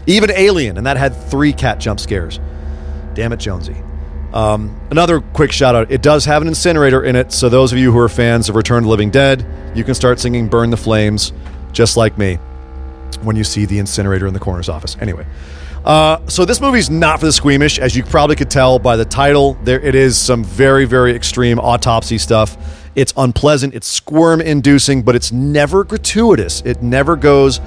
[0.08, 2.40] Even Alien, and that had three cat jump scares.
[3.14, 3.76] Damn it, Jonesy.
[4.34, 7.80] Um, another quick shout out it does have an incinerator in it, so those of
[7.80, 9.46] you who are fans of Return to Living Dead,
[9.76, 11.34] you can start singing Burn the Flames,
[11.72, 12.36] just like me,
[13.22, 14.98] when you see the incinerator in the coroner's office.
[15.00, 15.26] Anyway.
[15.86, 19.06] Uh, so this movie's not for the squeamish, as you probably could tell by the
[19.06, 19.56] title.
[19.64, 22.58] There, it is some very, very extreme autopsy stuff.
[22.96, 26.62] It's unpleasant, it's squirm-inducing, but it's never gratuitous.
[26.66, 27.62] It never goes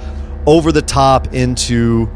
[0.45, 2.09] over the top into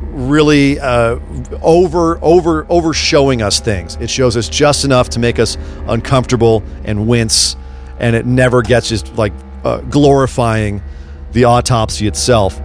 [0.00, 1.18] really uh,
[1.60, 3.96] over over over showing us things.
[3.96, 7.56] It shows us just enough to make us uncomfortable and wince,
[7.98, 9.32] and it never gets just like
[9.64, 10.82] uh, glorifying
[11.32, 12.60] the autopsy itself.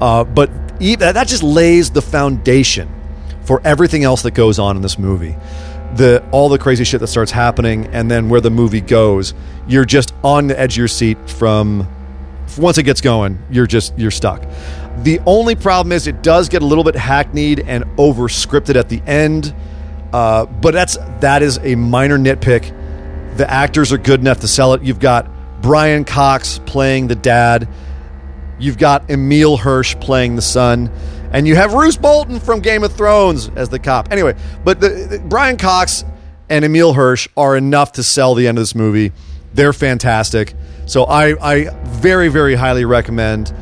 [0.00, 2.88] Uh, but that just lays the foundation
[3.42, 5.36] for everything else that goes on in this movie.
[5.94, 9.34] The all the crazy shit that starts happening, and then where the movie goes,
[9.66, 11.88] you're just on the edge of your seat from
[12.58, 13.38] once it gets going.
[13.50, 14.42] You're just you're stuck.
[14.98, 18.88] The only problem is it does get a little bit hackneyed and over scripted at
[18.88, 19.54] the end,
[20.12, 22.76] uh, but that's that is a minor nitpick.
[23.36, 24.82] The actors are good enough to sell it.
[24.82, 25.28] You've got
[25.60, 27.68] Brian Cox playing the dad.
[28.60, 30.90] You've got Emile Hirsch playing the son,
[31.32, 34.12] and you have Roose Bolton from Game of Thrones as the cop.
[34.12, 36.04] Anyway, but the, the, Brian Cox
[36.48, 39.12] and Emile Hirsch are enough to sell the end of this movie.
[39.54, 40.54] They're fantastic.
[40.86, 43.52] So I, I very, very highly recommend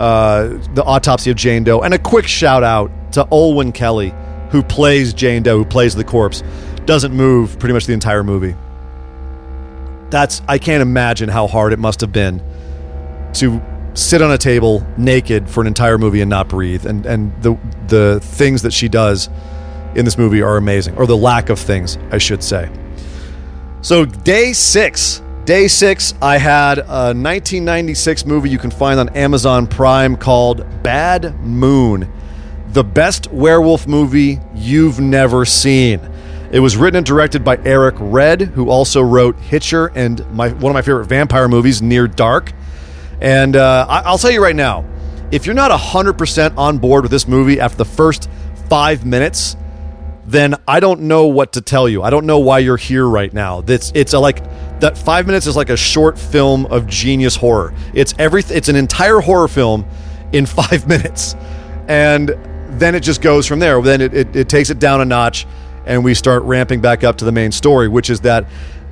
[0.00, 1.80] uh, the autopsy of Jane Doe.
[1.80, 4.14] And a quick shout out to Olwen Kelly,
[4.50, 6.42] who plays Jane Doe, who plays the corpse,
[6.86, 8.56] doesn't move pretty much the entire movie.
[10.10, 12.42] That's I can't imagine how hard it must have been
[13.34, 13.62] to
[13.94, 16.86] sit on a table naked for an entire movie and not breathe.
[16.86, 19.28] And and the the things that she does
[19.94, 22.70] in this movie are amazing, or the lack of things, I should say.
[23.82, 29.66] So day six Day six, I had a 1996 movie you can find on Amazon
[29.66, 32.08] Prime called Bad Moon,
[32.68, 36.00] the best werewolf movie you've never seen.
[36.52, 40.70] It was written and directed by Eric Red, who also wrote Hitcher and my, one
[40.70, 42.52] of my favorite vampire movies, Near Dark.
[43.20, 44.84] And uh, I, I'll tell you right now,
[45.30, 48.28] if you're not 100% on board with this movie after the first
[48.68, 49.56] five minutes,
[50.26, 52.02] then I don't know what to tell you.
[52.02, 53.64] I don't know why you're here right now.
[53.66, 54.44] It's it's a, like
[54.80, 57.74] that five minutes is like a short film of genius horror.
[57.94, 59.86] It's every it's an entire horror film
[60.32, 61.34] in five minutes,
[61.88, 62.36] and
[62.78, 63.82] then it just goes from there.
[63.82, 65.46] Then it, it, it takes it down a notch,
[65.84, 68.46] and we start ramping back up to the main story, which is that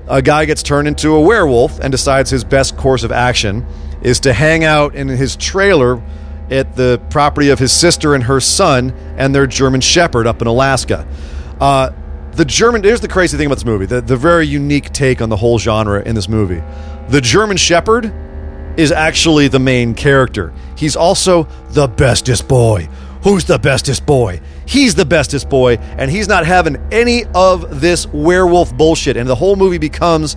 [0.08, 3.66] a guy gets turned into a werewolf and decides his best course of action
[4.02, 6.02] is to hang out in his trailer
[6.50, 10.46] at the property of his sister and her son and their German Shepherd up in
[10.48, 11.06] Alaska.
[11.60, 11.90] Uh,
[12.32, 15.28] the German, here's the crazy thing about this movie the, the very unique take on
[15.28, 16.62] the whole genre in this movie.
[17.08, 18.12] The German Shepherd
[18.78, 20.54] is actually the main character.
[20.76, 22.88] He's also the bestest boy.
[23.24, 24.40] Who's the bestest boy?
[24.68, 29.16] He's the bestest boy, and he's not having any of this werewolf bullshit.
[29.16, 30.36] And the whole movie becomes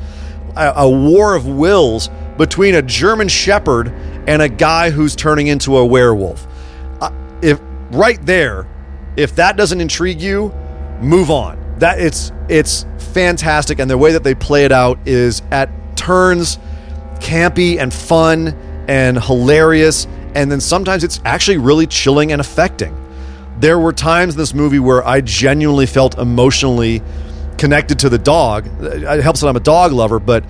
[0.55, 3.89] a, a war of wills between a German Shepherd
[4.27, 6.47] and a guy who's turning into a werewolf.
[7.01, 7.59] Uh, if
[7.91, 8.67] right there,
[9.17, 10.53] if that doesn't intrigue you,
[11.01, 15.41] move on that it's it's fantastic, and the way that they play it out is
[15.51, 16.59] at turns
[17.15, 18.49] campy and fun
[18.87, 22.95] and hilarious, and then sometimes it's actually really chilling and affecting.
[23.61, 27.03] There were times in this movie where I genuinely felt emotionally
[27.59, 28.65] connected to the dog.
[28.81, 30.43] It helps that I'm a dog lover, but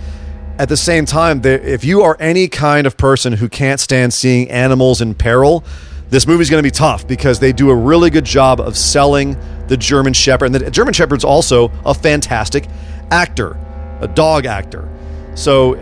[0.57, 4.49] at the same time, if you are any kind of person who can't stand seeing
[4.49, 5.65] animals in peril,
[6.09, 9.35] this movie's going to be tough because they do a really good job of selling
[9.67, 10.45] the German Shepherd.
[10.45, 12.65] And the German Shepherd's also a fantastic
[13.11, 13.57] actor,
[13.99, 14.87] a dog actor.
[15.35, 15.73] So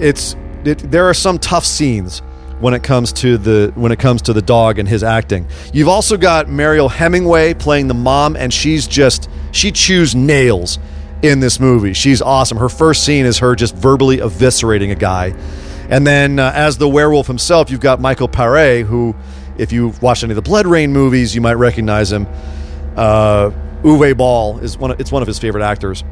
[0.00, 2.22] it's it, there are some tough scenes
[2.60, 5.46] when it comes to the when it comes to the dog and his acting.
[5.72, 10.78] You've also got Mariel Hemingway playing the mom, and she's just she chews nails
[11.22, 11.92] in this movie.
[11.92, 12.58] She's awesome.
[12.58, 15.34] Her first scene is her just verbally eviscerating a guy,
[15.88, 19.14] and then uh, as the werewolf himself, you've got Michael Paré, who,
[19.58, 22.26] if you've watched any of the BloodRayne movies, you might recognize him.
[22.96, 23.50] Uh,
[23.82, 24.90] Uwe Boll is one.
[24.90, 26.04] Of, it's one of his favorite actors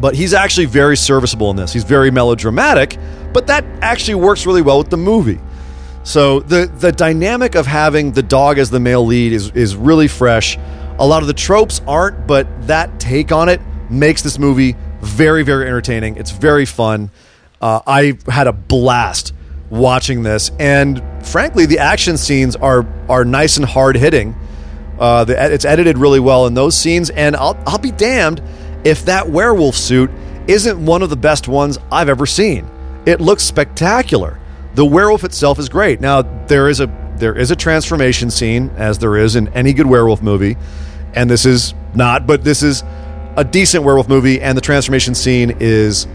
[0.00, 1.74] but he's actually very serviceable in this.
[1.74, 2.96] He's very melodramatic,
[3.34, 5.38] but that actually works really well with the movie.
[6.02, 10.08] So the the dynamic of having the dog as the male lead is is really
[10.08, 10.58] fresh.
[10.98, 13.60] A lot of the tropes aren't, but that take on it
[13.90, 16.16] makes this movie very very entertaining.
[16.16, 17.10] It's very fun.
[17.60, 19.34] Uh, I had a blast
[19.68, 24.34] watching this, and frankly, the action scenes are are nice and hard hitting.
[24.98, 28.42] Uh, it's edited really well in those scenes, and I'll I'll be damned
[28.84, 30.10] if that werewolf suit
[30.48, 32.68] isn't one of the best ones I've ever seen.
[33.06, 34.38] It looks spectacular.
[34.74, 36.00] The werewolf itself is great.
[36.00, 39.86] Now there is a there is a transformation scene as there is in any good
[39.86, 40.56] werewolf movie,
[41.14, 42.82] and this is not, but this is
[43.36, 46.06] a decent werewolf movie, and the transformation scene is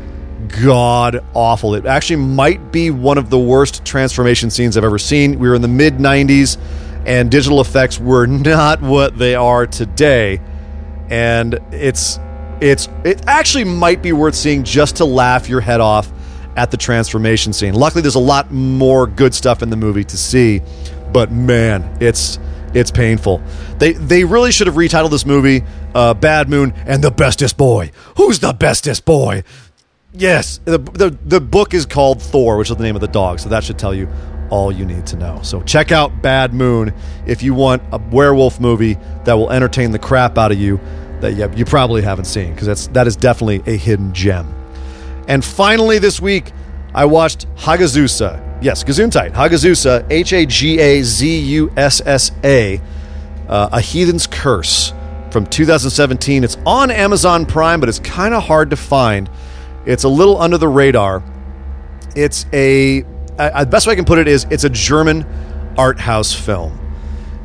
[0.47, 1.75] god awful.
[1.75, 5.39] It actually might be one of the worst transformation scenes I've ever seen.
[5.39, 6.57] We were in the mid 90s
[7.05, 10.41] and digital effects were not what they are today.
[11.09, 12.19] And it's
[12.61, 16.11] it's it actually might be worth seeing just to laugh your head off
[16.55, 17.73] at the transformation scene.
[17.73, 20.61] Luckily there's a lot more good stuff in the movie to see,
[21.11, 22.39] but man, it's
[22.73, 23.41] it's painful.
[23.79, 25.63] They they really should have retitled this movie
[25.93, 27.91] uh, Bad Moon and the Bestest Boy.
[28.17, 29.43] Who's the bestest boy?
[30.13, 33.39] Yes, the, the the book is called Thor, which is the name of the dog,
[33.39, 34.09] so that should tell you
[34.49, 35.39] all you need to know.
[35.41, 36.93] So check out Bad Moon
[37.25, 40.79] if you want a werewolf movie that will entertain the crap out of you
[41.21, 44.53] that you, probably haven't seen because that's that is definitely a hidden gem.
[45.27, 46.51] And finally, this week
[46.93, 48.41] I watched Hagazussa.
[48.61, 49.33] Yes, Gesundheit.
[49.33, 52.79] Hagazussa, H A G A Z U S S A,
[53.49, 54.93] uh, Heathen's Curse
[55.31, 56.43] from 2017.
[56.43, 59.29] It's on Amazon Prime, but it's kind of hard to find.
[59.85, 61.21] It's a little under the radar.
[62.15, 65.25] It's a, the best way I can put it is it's a German
[65.77, 66.79] art house film.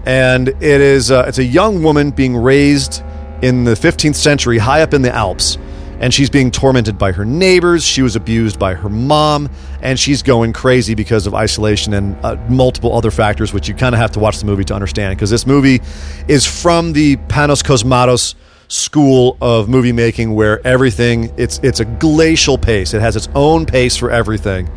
[0.07, 3.03] And it is, uh, it's a young woman being raised
[3.43, 5.59] in the 15th century high up in the Alps
[6.01, 7.85] and she's being tormented by her neighbors.
[7.85, 9.51] She was abused by her mom,
[9.83, 13.95] and she's going crazy because of isolation and uh, multiple other factors, which you kind
[13.95, 15.17] of have to watch the movie to understand.
[15.17, 15.81] Because this movie
[16.27, 18.35] is from the Panos Cosmatos
[18.69, 22.95] school of movie making, where everything it's it's a glacial pace.
[22.95, 24.71] It has its own pace for everything,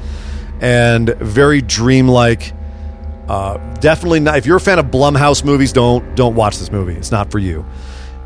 [0.60, 2.54] and very dreamlike.
[3.30, 4.38] Uh, definitely not.
[4.38, 6.96] If you're a fan of Blumhouse movies, don't don't watch this movie.
[6.96, 7.66] It's not for you.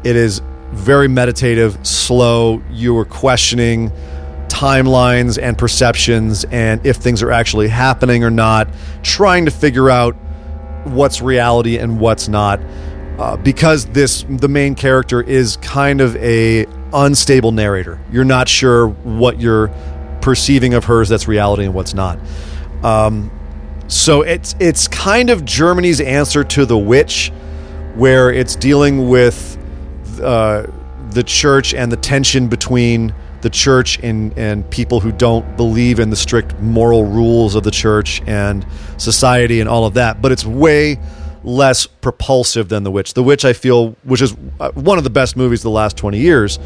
[0.04, 2.62] It is very meditative, slow.
[2.72, 3.92] You are questioning
[4.48, 8.68] timelines and perceptions and if things are actually happening or not,
[9.04, 10.16] trying to figure out
[10.86, 12.60] what's reality and what's not.
[13.20, 18.00] Uh, because this the main character is kind of a unstable narrator.
[18.12, 19.70] You're not sure what you're
[20.22, 22.20] perceiving of hers that's reality and what's not.
[22.84, 23.32] Um,
[23.88, 27.32] so it's it's kind of Germany's answer to The Witch,
[27.96, 29.57] where it's dealing with
[30.20, 30.70] uh,
[31.12, 36.10] the church and the tension between the church and, and people who don't believe in
[36.10, 38.66] the strict moral rules of the church and
[38.98, 40.22] society and all of that.
[40.22, 41.00] But it's way
[41.44, 43.14] less propulsive than The Witch.
[43.14, 45.98] The Witch, I feel, which is uh, one of the best movies of the last
[45.98, 46.60] 20 years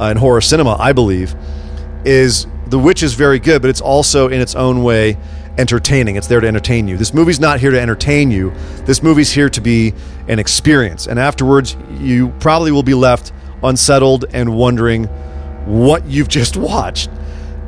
[0.00, 1.34] uh, in horror cinema, I believe,
[2.04, 5.16] is The Witch is very good, but it's also in its own way
[5.58, 6.16] entertaining.
[6.16, 6.96] It's there to entertain you.
[6.96, 8.52] This movie's not here to entertain you.
[8.84, 9.94] This movie's here to be
[10.28, 11.06] an experience.
[11.06, 15.04] And afterwards, you probably will be left unsettled and wondering
[15.66, 17.10] what you've just watched.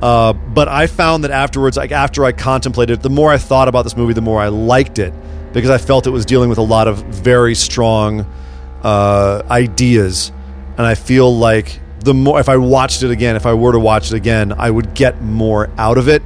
[0.03, 3.83] Uh, but I found that afterwards, like after I contemplated the more I thought about
[3.83, 5.15] this movie, the more I liked it
[5.57, 8.31] because I felt it was dealing with a lot of very strong
[8.83, 10.31] uh, ideas,
[10.77, 13.79] and I feel like the more if I watched it again, if I were to
[13.79, 16.23] watch it again, I would get more out of it.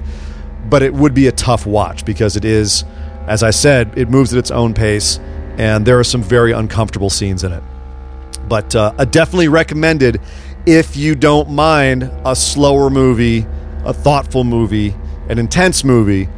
[0.69, 2.85] But it would be a tough watch because it is,
[3.27, 5.19] as I said, it moves at its own pace,
[5.59, 7.63] and there are some very uncomfortable scenes in it.
[8.49, 10.21] But uh, definitely recommended
[10.67, 13.47] if you don't mind a slower movie,
[13.85, 14.95] a thoughtful movie,
[15.29, 16.29] an intense movie,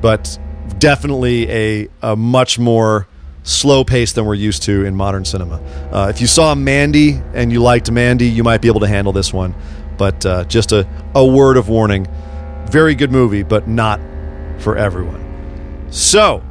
[0.00, 0.38] but
[0.78, 3.06] definitely a, a much more
[3.42, 5.56] slow pace than we're used to in modern cinema.
[5.90, 9.12] Uh, if you saw Mandy and you liked Mandy, you might be able to handle
[9.12, 9.54] this one.
[9.96, 12.06] But uh, just a, a word of warning
[12.68, 14.00] very good movie, but not
[14.58, 15.86] for everyone.
[15.90, 16.42] So,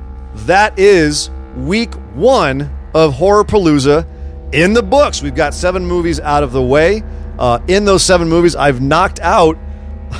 [0.46, 4.06] that is week one of Horror Palooza
[4.54, 5.22] in the books.
[5.22, 7.04] We've got seven movies out of the way.
[7.38, 9.58] Uh, in those seven movies, I've knocked out,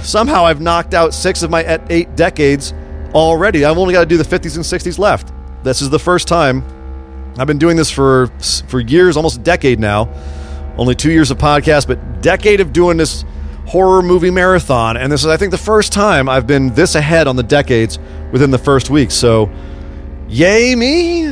[0.02, 2.74] somehow, I've knocked out six of my eight decades
[3.14, 3.66] already.
[3.66, 5.32] I've only got to do the 50s and 60s left.
[5.64, 6.64] This is the first time.
[7.40, 8.28] I've been doing this for
[8.68, 10.10] for years, almost a decade now.
[10.78, 13.26] Only two years of podcast, but decade of doing this
[13.68, 14.98] horror movie marathon.
[14.98, 18.00] And this is, I think, the first time I've been this ahead on the decades
[18.32, 19.12] within the first week.
[19.12, 19.52] So,
[20.30, 21.26] yay me!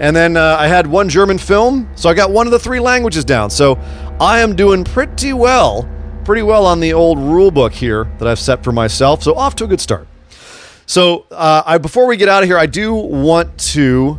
[0.00, 2.80] And then uh, I had one German film, so I got one of the three
[2.80, 3.50] languages down.
[3.50, 3.78] So
[4.18, 5.88] I am doing pretty well,
[6.24, 9.22] pretty well on the old rule book here that I've set for myself.
[9.22, 10.08] So off to a good start.
[10.86, 14.18] So uh, I, before we get out of here, I do want to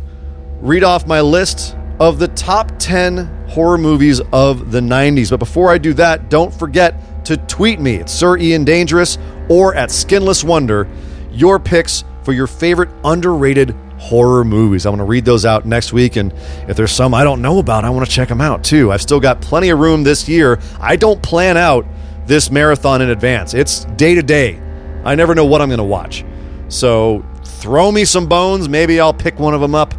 [0.60, 5.30] read off my list of the top 10 horror movies of the 90s.
[5.30, 9.74] But before I do that, don't forget to tweet me at Sir Ian Dangerous or
[9.74, 10.88] at Skinless Wonder
[11.30, 14.84] your picks for your favorite underrated horror movies.
[14.84, 16.32] I'm going to read those out next week, and
[16.68, 18.92] if there's some I don't know about, I want to check them out too.
[18.92, 20.60] I've still got plenty of room this year.
[20.80, 21.86] I don't plan out
[22.26, 24.60] this marathon in advance, it's day to day.
[25.04, 26.24] I never know what I'm going to watch.
[26.68, 28.68] So throw me some bones.
[28.68, 29.94] Maybe I'll pick one of them up.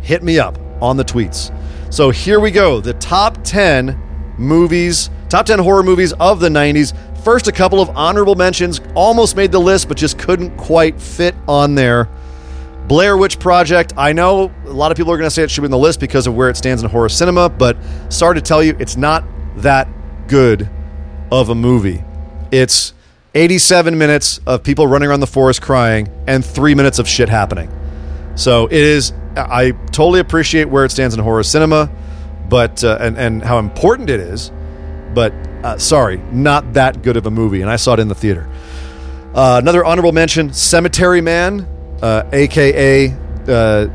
[0.00, 1.52] Hit me up on the tweets.
[1.92, 4.00] So here we go the top 10
[4.38, 6.94] movies, top 10 horror movies of the 90s.
[7.24, 11.34] First, a couple of honorable mentions almost made the list, but just couldn't quite fit
[11.46, 12.08] on there.
[12.88, 13.92] Blair Witch Project.
[13.96, 15.78] I know a lot of people are going to say it should be in the
[15.78, 17.76] list because of where it stands in horror cinema, but
[18.08, 19.24] sorry to tell you, it's not
[19.56, 19.88] that
[20.26, 20.68] good
[21.30, 22.02] of a movie.
[22.50, 22.92] It's
[23.34, 27.70] 87 minutes of people running around the forest crying and three minutes of shit happening.
[28.34, 29.12] So it is.
[29.36, 31.90] I totally appreciate where it stands in horror cinema,
[32.52, 34.52] but uh, and and how important it is.
[35.14, 35.32] But
[35.64, 38.46] uh, sorry, not that good of a movie, and I saw it in the theater.
[39.34, 41.66] Uh, another honorable mention: Cemetery Man
[42.02, 43.88] uh, aka uh,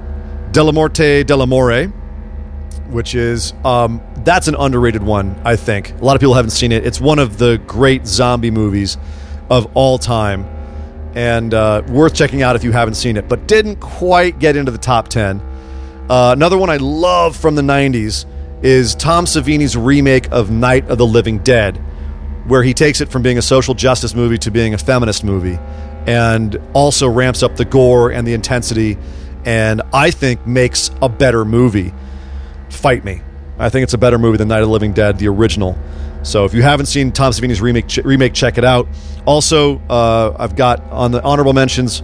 [0.52, 1.91] Dellamorte Dellamore,
[2.89, 5.39] which is um, that's an underrated one.
[5.46, 6.84] I think a lot of people haven't seen it.
[6.84, 8.98] It's one of the great zombie movies
[9.52, 10.46] of all time,
[11.13, 13.30] and uh, worth checking out if you haven't seen it.
[13.30, 15.41] But didn't quite get into the top ten.
[16.10, 18.26] Uh, another one I love from the '90s
[18.62, 21.78] is Tom Savini's remake of Night of the Living Dead,
[22.48, 25.60] where he takes it from being a social justice movie to being a feminist movie
[26.08, 28.98] and also ramps up the gore and the intensity
[29.46, 31.93] and I think makes a better movie.
[32.70, 33.22] Fight me.
[33.58, 35.78] I think it's a better movie than Night of the Living Dead, the original.
[36.24, 38.88] So if you haven't seen Tom Savini's remake, ch- remake check it out.
[39.26, 42.04] Also, uh, I've got on the honorable mentions,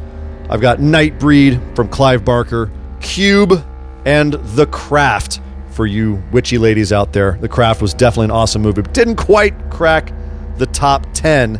[0.49, 3.63] I've got Nightbreed from Clive Barker, Cube,
[4.05, 5.41] and The Craft
[5.73, 7.37] for you witchy ladies out there.
[7.41, 10.13] The Craft was definitely an awesome movie, but didn't quite crack
[10.57, 11.59] the top 10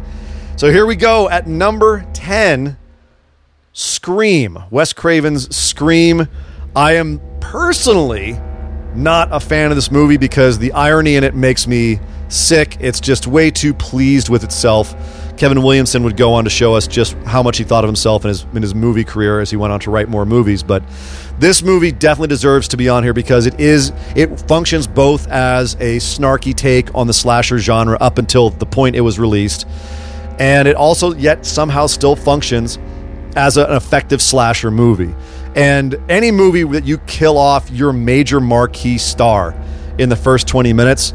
[0.55, 2.77] so here we go at number 10
[3.73, 4.59] Scream.
[4.69, 6.27] Wes Craven's Scream.
[6.75, 8.39] I am personally
[8.93, 11.99] not a fan of this movie because the irony in it makes me
[12.29, 12.77] sick.
[12.79, 14.95] It's just way too pleased with itself.
[15.37, 18.23] Kevin Williamson would go on to show us just how much he thought of himself
[18.23, 20.63] in his in his movie career as he went on to write more movies.
[20.63, 20.83] But
[21.39, 25.73] this movie definitely deserves to be on here because it is it functions both as
[25.75, 29.67] a snarky take on the slasher genre up until the point it was released
[30.39, 32.79] and it also yet somehow still functions
[33.35, 35.13] as an effective slasher movie.
[35.55, 39.55] And any movie that you kill off your major marquee star
[39.97, 41.13] in the first 20 minutes,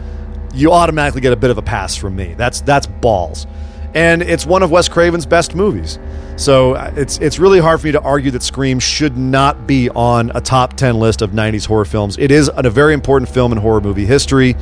[0.54, 2.34] you automatically get a bit of a pass from me.
[2.34, 3.46] That's that's balls.
[3.94, 5.98] And it's one of Wes Craven's best movies.
[6.36, 9.90] So uh, it's it's really hard for me to argue that Scream should not be
[9.90, 12.16] on a top 10 list of 90s horror films.
[12.18, 14.54] It is a very important film in horror movie history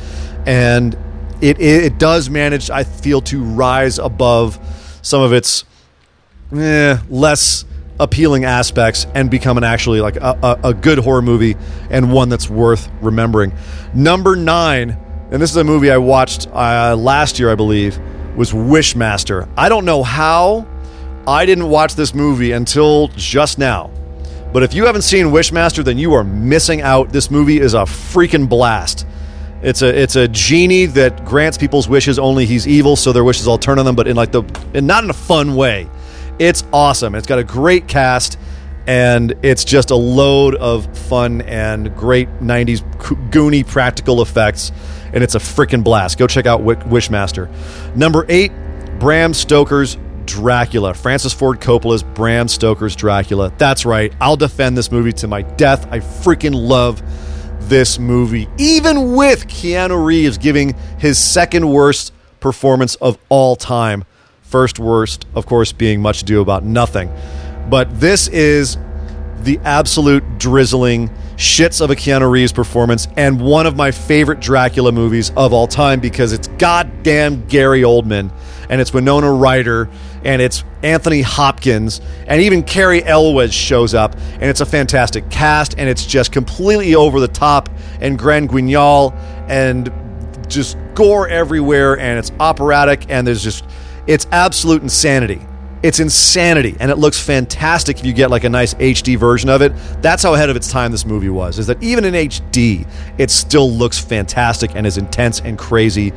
[0.46, 0.96] and
[1.40, 4.58] it, it does manage, I feel, to rise above
[5.02, 5.64] some of its
[6.54, 7.64] eh, less
[7.98, 11.56] appealing aspects and become an actually like a, a, a, good horror movie
[11.90, 13.52] and one that's worth remembering.
[13.94, 14.98] Number nine,
[15.30, 17.98] and this is a movie I watched uh, last year, I believe,
[18.36, 19.48] was Wishmaster.
[19.56, 20.66] I don't know how
[21.26, 23.90] I didn't watch this movie until just now.
[24.52, 27.10] But if you haven't seen Wishmaster, then you are missing out.
[27.10, 29.06] This movie is a freaking blast.
[29.62, 32.18] It's a it's a genie that grants people's wishes.
[32.18, 34.42] Only he's evil, so their wishes all turn on them, but in like the
[34.74, 35.88] and not in a fun way.
[36.38, 37.14] It's awesome.
[37.14, 38.38] It's got a great cast,
[38.86, 42.80] and it's just a load of fun and great '90s
[43.30, 44.72] goony practical effects,
[45.16, 46.18] and it's a freaking blast.
[46.18, 47.50] Go check out Wishmaster.
[47.96, 48.52] Number eight,
[49.00, 50.94] Bram Stoker's Dracula.
[50.94, 53.52] Francis Ford Coppola's Bram Stoker's Dracula.
[53.58, 54.12] That's right.
[54.20, 55.90] I'll defend this movie to my death.
[55.90, 57.02] I freaking love
[57.68, 64.04] this movie, even with Keanu Reeves giving his second worst performance of all time
[64.46, 67.12] First worst, of course, being Much Ado About Nothing.
[67.68, 68.78] But this is
[69.40, 74.90] the absolute drizzling shits of a Keanu Reeves performance and one of my favorite Dracula
[74.90, 78.32] movies of all time because it's goddamn Gary Oldman
[78.70, 79.88] and it's Winona Ryder
[80.24, 85.74] and it's Anthony Hopkins and even Cary Elwes shows up and it's a fantastic cast
[85.78, 87.68] and it's just completely over the top
[88.00, 89.12] and Grand Guignol
[89.48, 89.92] and
[90.48, 93.64] just gore everywhere and it's operatic and there's just
[94.06, 95.40] it's absolute insanity.
[95.82, 99.60] It's insanity, and it looks fantastic if you get like a nice HD version of
[99.60, 99.72] it.
[100.00, 101.58] That's how ahead of its time this movie was.
[101.58, 106.12] Is that even in HD, it still looks fantastic and is intense and crazy,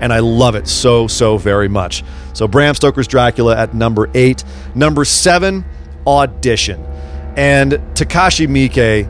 [0.00, 2.02] and I love it so so very much.
[2.32, 4.44] So Bram Stoker's Dracula at number eight,
[4.74, 5.64] number seven,
[6.06, 6.82] Audition,
[7.36, 9.08] and Takashi Miike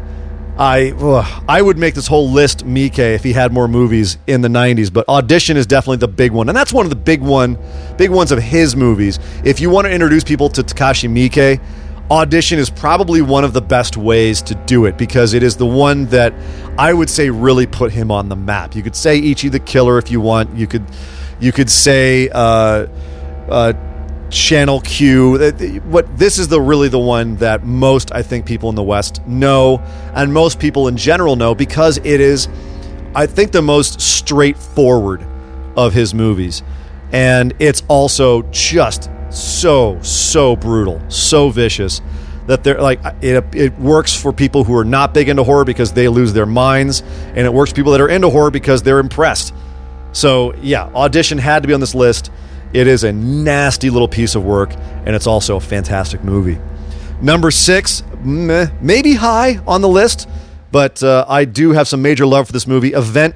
[0.59, 4.43] I ugh, I would make this whole list Miike if he had more movies in
[4.43, 6.49] the 90s, but Audition is definitely the big one.
[6.49, 7.59] And that's one of the big one
[7.97, 9.19] big ones of his movies.
[9.45, 11.61] If you want to introduce people to Takashi Miike,
[12.11, 15.67] Audition is probably one of the best ways to do it because it is the
[15.67, 16.35] one that
[16.77, 18.75] I would say really put him on the map.
[18.75, 20.55] You could say Ichi the Killer if you want.
[20.55, 20.85] You could
[21.41, 22.87] you could say uh,
[23.49, 23.73] uh,
[24.33, 25.53] Channel Q.
[25.85, 29.24] What this is the really the one that most I think people in the West
[29.26, 29.78] know,
[30.14, 32.49] and most people in general know because it is,
[33.14, 35.24] I think, the most straightforward
[35.76, 36.62] of his movies,
[37.12, 42.01] and it's also just so so brutal, so vicious
[42.47, 45.93] that they're like it, it works for people who are not big into horror because
[45.93, 48.99] they lose their minds, and it works for people that are into horror because they're
[48.99, 49.55] impressed.
[50.12, 52.30] So yeah, audition had to be on this list.
[52.73, 54.73] It is a nasty little piece of work,
[55.05, 56.59] and it's also a fantastic movie.
[57.20, 60.29] Number six, meh, maybe high on the list,
[60.70, 63.35] but uh, I do have some major love for this movie, Event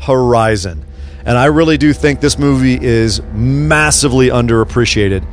[0.00, 0.84] Horizon.
[1.24, 5.26] And I really do think this movie is massively underappreciated.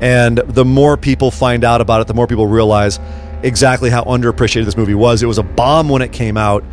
[0.00, 2.98] And the more people find out about it, the more people realize
[3.42, 5.22] exactly how underappreciated this movie was.
[5.22, 6.64] It was a bomb when it came out,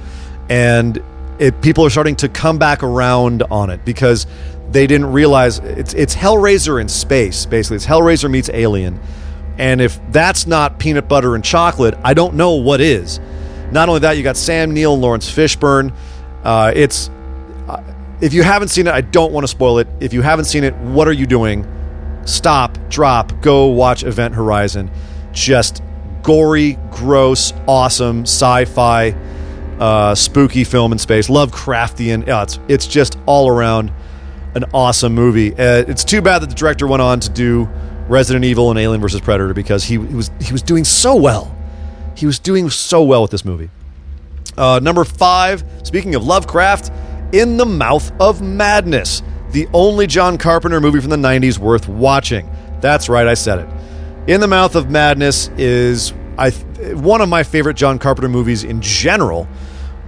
[0.50, 1.02] and
[1.40, 4.26] it, people are starting to come back around on it because
[4.74, 7.46] they didn't realize it's it's Hellraiser in space.
[7.46, 9.00] Basically, it's Hellraiser meets Alien,
[9.58, 13.20] and if that's not peanut butter and chocolate, I don't know what is.
[13.72, 15.94] Not only that, you got Sam Neill, Laurence Fishburne.
[16.44, 17.10] Uh, it's
[17.68, 17.82] uh,
[18.20, 19.88] if you haven't seen it, I don't want to spoil it.
[20.00, 21.68] If you haven't seen it, what are you doing?
[22.26, 24.90] Stop, drop, go watch Event Horizon.
[25.34, 25.84] Just
[26.24, 29.16] gory, gross, awesome sci-fi,
[29.80, 32.26] uh, spooky film in space, Lovecraftian.
[32.26, 33.92] Yeah, it's it's just all around
[34.56, 35.54] an awesome movie.
[35.54, 37.70] Uh, it's too bad that the director went on to do
[38.08, 41.56] Resident Evil and Alien vs Predator because he, he was he was doing so well.
[42.16, 43.70] He was doing so well with this movie.
[44.58, 45.64] Uh, number five.
[45.84, 46.92] Speaking of Lovecraft,
[47.34, 52.50] In the Mouth of Madness, the only John Carpenter movie from the '90s worth watching.
[52.82, 53.70] That's right, I said it.
[54.28, 58.82] In the Mouth of Madness is I one of my favorite John Carpenter movies in
[58.82, 59.48] general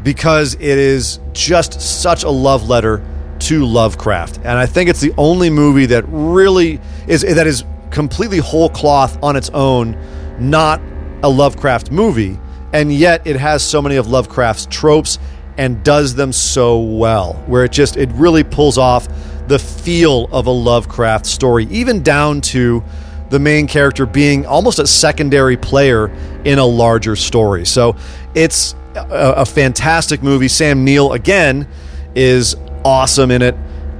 [0.03, 3.03] because it is just such a love letter
[3.45, 4.37] to Lovecraft.
[4.37, 9.21] And I think it's the only movie that really is that is completely whole cloth
[9.23, 9.95] on its own,
[10.39, 10.81] not
[11.21, 12.39] a Lovecraft movie,
[12.73, 15.19] and yet it has so many of Lovecraft's tropes
[15.57, 19.07] and does them so well where it just it really pulls off
[19.47, 22.83] the feel of a Lovecraft story even down to
[23.29, 26.07] the main character being almost a secondary player
[26.45, 27.65] in a larger story.
[27.65, 27.95] So
[28.33, 30.47] it's a, a fantastic movie.
[30.47, 31.67] Sam Neill again
[32.15, 32.55] is
[32.85, 33.55] awesome in it,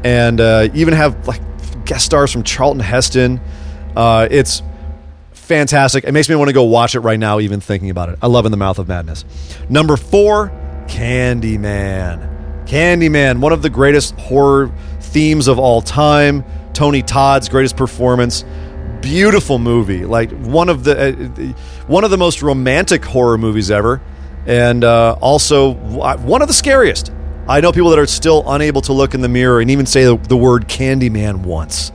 [0.06, 1.42] and uh, even have like
[1.86, 3.42] guest stars from Charlton Heston.
[3.96, 4.62] Uh, it's
[5.32, 6.04] fantastic.
[6.04, 8.20] It makes me want to go watch it right now, even thinking about it.
[8.22, 9.26] I love In the Mouth of Madness.
[9.70, 10.50] Number four,
[10.88, 12.66] Candyman.
[12.66, 16.44] Candyman, one of the greatest horror themes of all time.
[16.74, 18.44] Tony Todd's greatest performance.
[19.02, 24.02] Beautiful movie, like one of the uh, one of the most romantic horror movies ever,
[24.48, 27.12] and uh, also one of the scariest.
[27.48, 30.06] I know people that are still unable to look in the mirror and even say
[30.06, 31.92] the, the word Candyman once.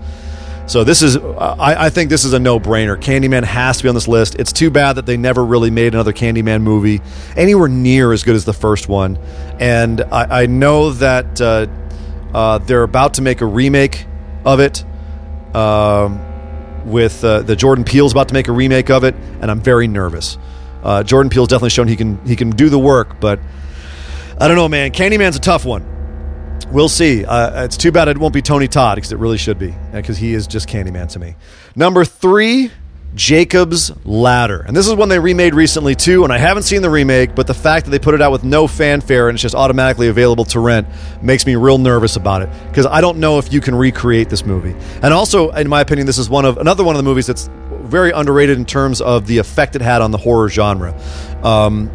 [0.66, 2.96] So this is, I, I, think this is a no-brainer.
[2.96, 4.36] Candyman has to be on this list.
[4.36, 7.00] It's too bad that they never really made another Candyman movie
[7.36, 9.16] anywhere near as good as the first one.
[9.58, 11.66] And I, I know that uh,
[12.32, 14.06] uh, they're about to make a remake
[14.44, 14.84] of it.
[15.54, 16.26] Um,
[16.84, 19.86] with uh, the Jordan Peele's about to make a remake of it, and I'm very
[19.86, 20.38] nervous.
[20.82, 23.38] Uh, Jordan Peele's definitely shown he can he can do the work, but
[24.40, 24.90] I don't know, man.
[24.92, 25.84] Candyman's a tough one.
[26.72, 27.26] We'll see.
[27.26, 30.16] Uh, it's too bad it won't be Tony Todd because it really should be because
[30.16, 31.36] he is just Candyman to me.
[31.76, 32.70] Number three,
[33.14, 34.64] Jacob's Ladder.
[34.66, 37.46] And this is one they remade recently too, and I haven't seen the remake, but
[37.46, 40.46] the fact that they put it out with no fanfare and it's just automatically available
[40.46, 40.88] to rent
[41.20, 44.46] makes me real nervous about it because I don't know if you can recreate this
[44.46, 44.74] movie.
[45.02, 47.50] And also, in my opinion, this is one of another one of the movies that's
[47.82, 50.98] very underrated in terms of the effect it had on the horror genre.
[51.42, 51.90] Um,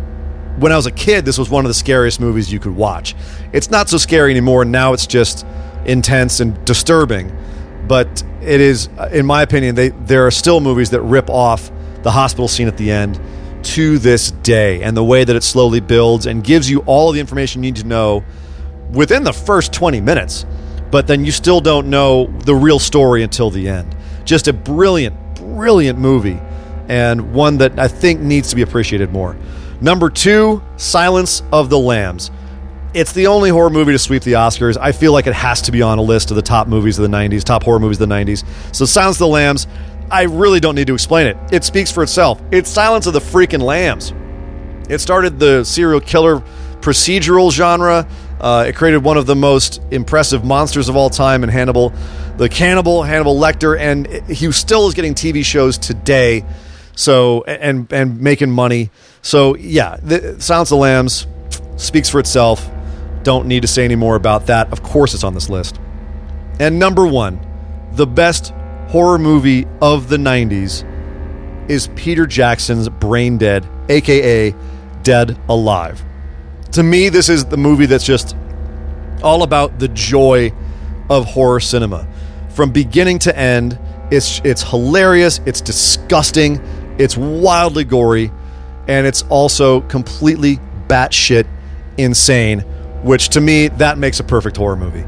[0.58, 3.16] when I was a kid, this was one of the scariest movies you could watch.
[3.54, 4.66] It's not so scary anymore.
[4.66, 5.46] Now it's just
[5.86, 7.32] intense and disturbing
[7.88, 11.72] but it is, uh, in my opinion, they there are still movies that rip off
[12.04, 13.20] the hospital scene at the end
[13.64, 17.20] to this day, and the way that it slowly builds and gives you all the
[17.20, 18.24] information you need to know
[18.92, 20.46] within the first 20 minutes,
[20.92, 23.96] but then you still don't know the real story until the end.
[24.24, 26.40] Just a brilliant, brilliant movie,
[26.88, 29.36] and one that I think needs to be appreciated more.
[29.82, 32.32] Number two, Silence of the Lambs.
[32.94, 34.78] It's the only horror movie to sweep the Oscars.
[34.80, 37.04] I feel like it has to be on a list of the top movies of
[37.10, 38.46] the 90s, top horror movies of the 90s.
[38.74, 39.68] So, Silence of the Lambs,
[40.10, 41.36] I really don't need to explain it.
[41.52, 42.42] It speaks for itself.
[42.52, 44.14] It's Silence of the freaking Lambs.
[44.90, 46.42] It started the serial killer
[46.80, 48.08] procedural genre.
[48.40, 51.92] Uh, it created one of the most impressive monsters of all time in Hannibal,
[52.38, 56.46] the cannibal Hannibal Lecter, and he still is getting TV shows today.
[56.96, 58.90] So and and making money.
[59.22, 61.28] So yeah, the, Silence of the Lambs
[61.78, 62.70] speaks for itself.
[63.24, 64.72] Don't need to say any more about that.
[64.72, 65.80] Of course, it's on this list.
[66.60, 67.40] And number one,
[67.94, 68.54] the best
[68.88, 70.84] horror movie of the 90s
[71.70, 74.54] is Peter Jackson's Braindead, aka
[75.04, 76.04] Dead Alive.
[76.74, 78.36] To me, this is the movie that's just
[79.24, 80.52] all about the joy
[81.10, 82.08] of horror cinema.
[82.50, 83.80] From beginning to end,
[84.12, 86.62] it's it's hilarious, it's disgusting,
[86.98, 88.32] it's wildly gory,
[88.88, 91.48] and it's also completely batshit
[91.98, 92.64] insane
[93.06, 95.06] which to me that makes a perfect horror movie.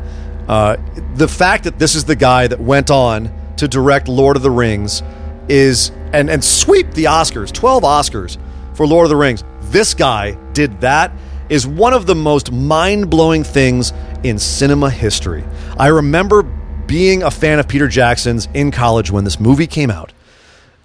[0.47, 0.77] Uh,
[1.15, 4.51] the fact that this is the guy that went on to direct Lord of the
[4.51, 5.01] Rings
[5.49, 8.37] is and and sweep the Oscars, twelve Oscars
[8.75, 9.43] for Lord of the Rings.
[9.63, 11.11] This guy did that
[11.49, 15.43] is one of the most mind blowing things in cinema history.
[15.79, 20.13] I remember being a fan of Peter Jackson's in college when this movie came out,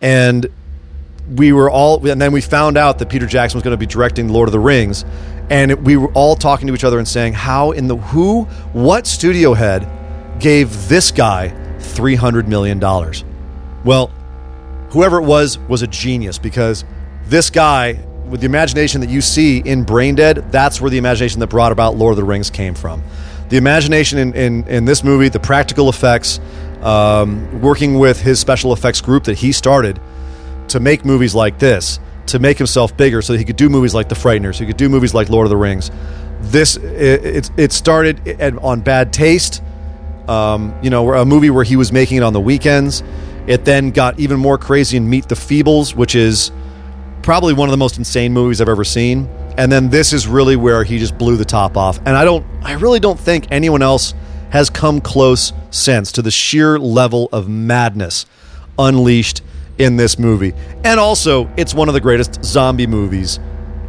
[0.00, 0.46] and
[1.36, 3.86] we were all, and then we found out that Peter Jackson was going to be
[3.86, 5.04] directing Lord of the Rings,
[5.50, 9.06] and we were all talking to each other and saying, "How in the who, what
[9.06, 9.88] studio head
[10.38, 13.24] gave this guy three hundred million dollars?"
[13.84, 14.10] Well,
[14.90, 16.84] whoever it was was a genius because
[17.26, 21.48] this guy, with the imagination that you see in Braindead, that's where the imagination that
[21.48, 23.02] brought about Lord of the Rings came from.
[23.48, 26.40] The imagination in in, in this movie, the practical effects,
[26.82, 30.00] um, working with his special effects group that he started
[30.72, 33.94] to make movies like this, to make himself bigger so that he could do movies
[33.94, 35.90] like The Frighteners, he could do movies like Lord of the Rings.
[36.40, 39.62] This it, it started on Bad Taste,
[40.28, 43.02] um, you know, a movie where he was making it on the weekends.
[43.46, 46.50] It then got even more crazy in Meet the Feebles, which is
[47.22, 49.28] probably one of the most insane movies I've ever seen.
[49.56, 51.98] And then this is really where he just blew the top off.
[51.98, 54.14] And I don't, I really don't think anyone else
[54.50, 58.26] has come close since to the sheer level of madness
[58.78, 59.42] unleashed
[59.82, 60.54] in this movie.
[60.84, 63.40] And also, it's one of the greatest zombie movies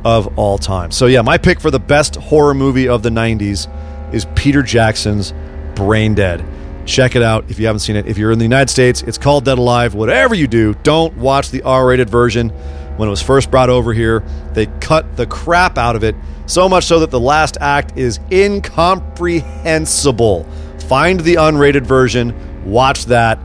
[0.03, 0.89] of all time.
[0.91, 3.67] So, yeah, my pick for the best horror movie of the 90s
[4.13, 5.33] is Peter Jackson's
[5.75, 6.45] Braindead.
[6.85, 8.07] Check it out if you haven't seen it.
[8.07, 9.93] If you're in the United States, it's called Dead Alive.
[9.93, 12.49] Whatever you do, don't watch the R rated version.
[12.97, 16.67] When it was first brought over here, they cut the crap out of it, so
[16.67, 20.43] much so that the last act is incomprehensible.
[20.87, 22.35] Find the unrated version,
[22.65, 23.39] watch that.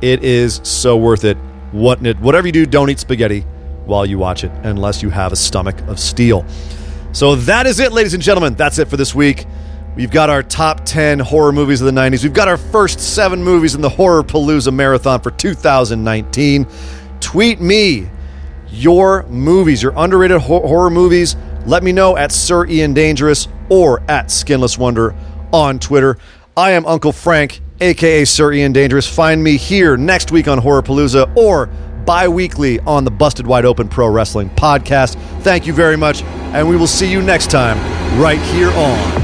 [0.00, 1.36] It is so worth it
[1.72, 3.40] what, whatever you do, don't eat spaghetti
[3.84, 6.44] while you watch it unless you have a stomach of steel.
[7.12, 8.54] So that is it, ladies and gentlemen.
[8.54, 9.46] That's it for this week.
[9.96, 12.22] We've got our top 10 horror movies of the 90s.
[12.22, 16.66] We've got our first seven movies in the Horror Palooza Marathon for 2019.
[17.18, 18.08] Tweet me
[18.68, 21.34] your movies, your underrated horror movies.
[21.66, 25.16] Let me know at Sir Ian Dangerous or at Skinless Wonder
[25.52, 26.18] on Twitter.
[26.56, 29.06] I am Uncle Frank aka Sir Ian Dangerous.
[29.06, 31.66] Find me here next week on Horror Palooza or
[32.04, 35.16] bi weekly on the Busted Wide Open Pro Wrestling Podcast.
[35.42, 37.78] Thank you very much, and we will see you next time
[38.20, 39.17] right here on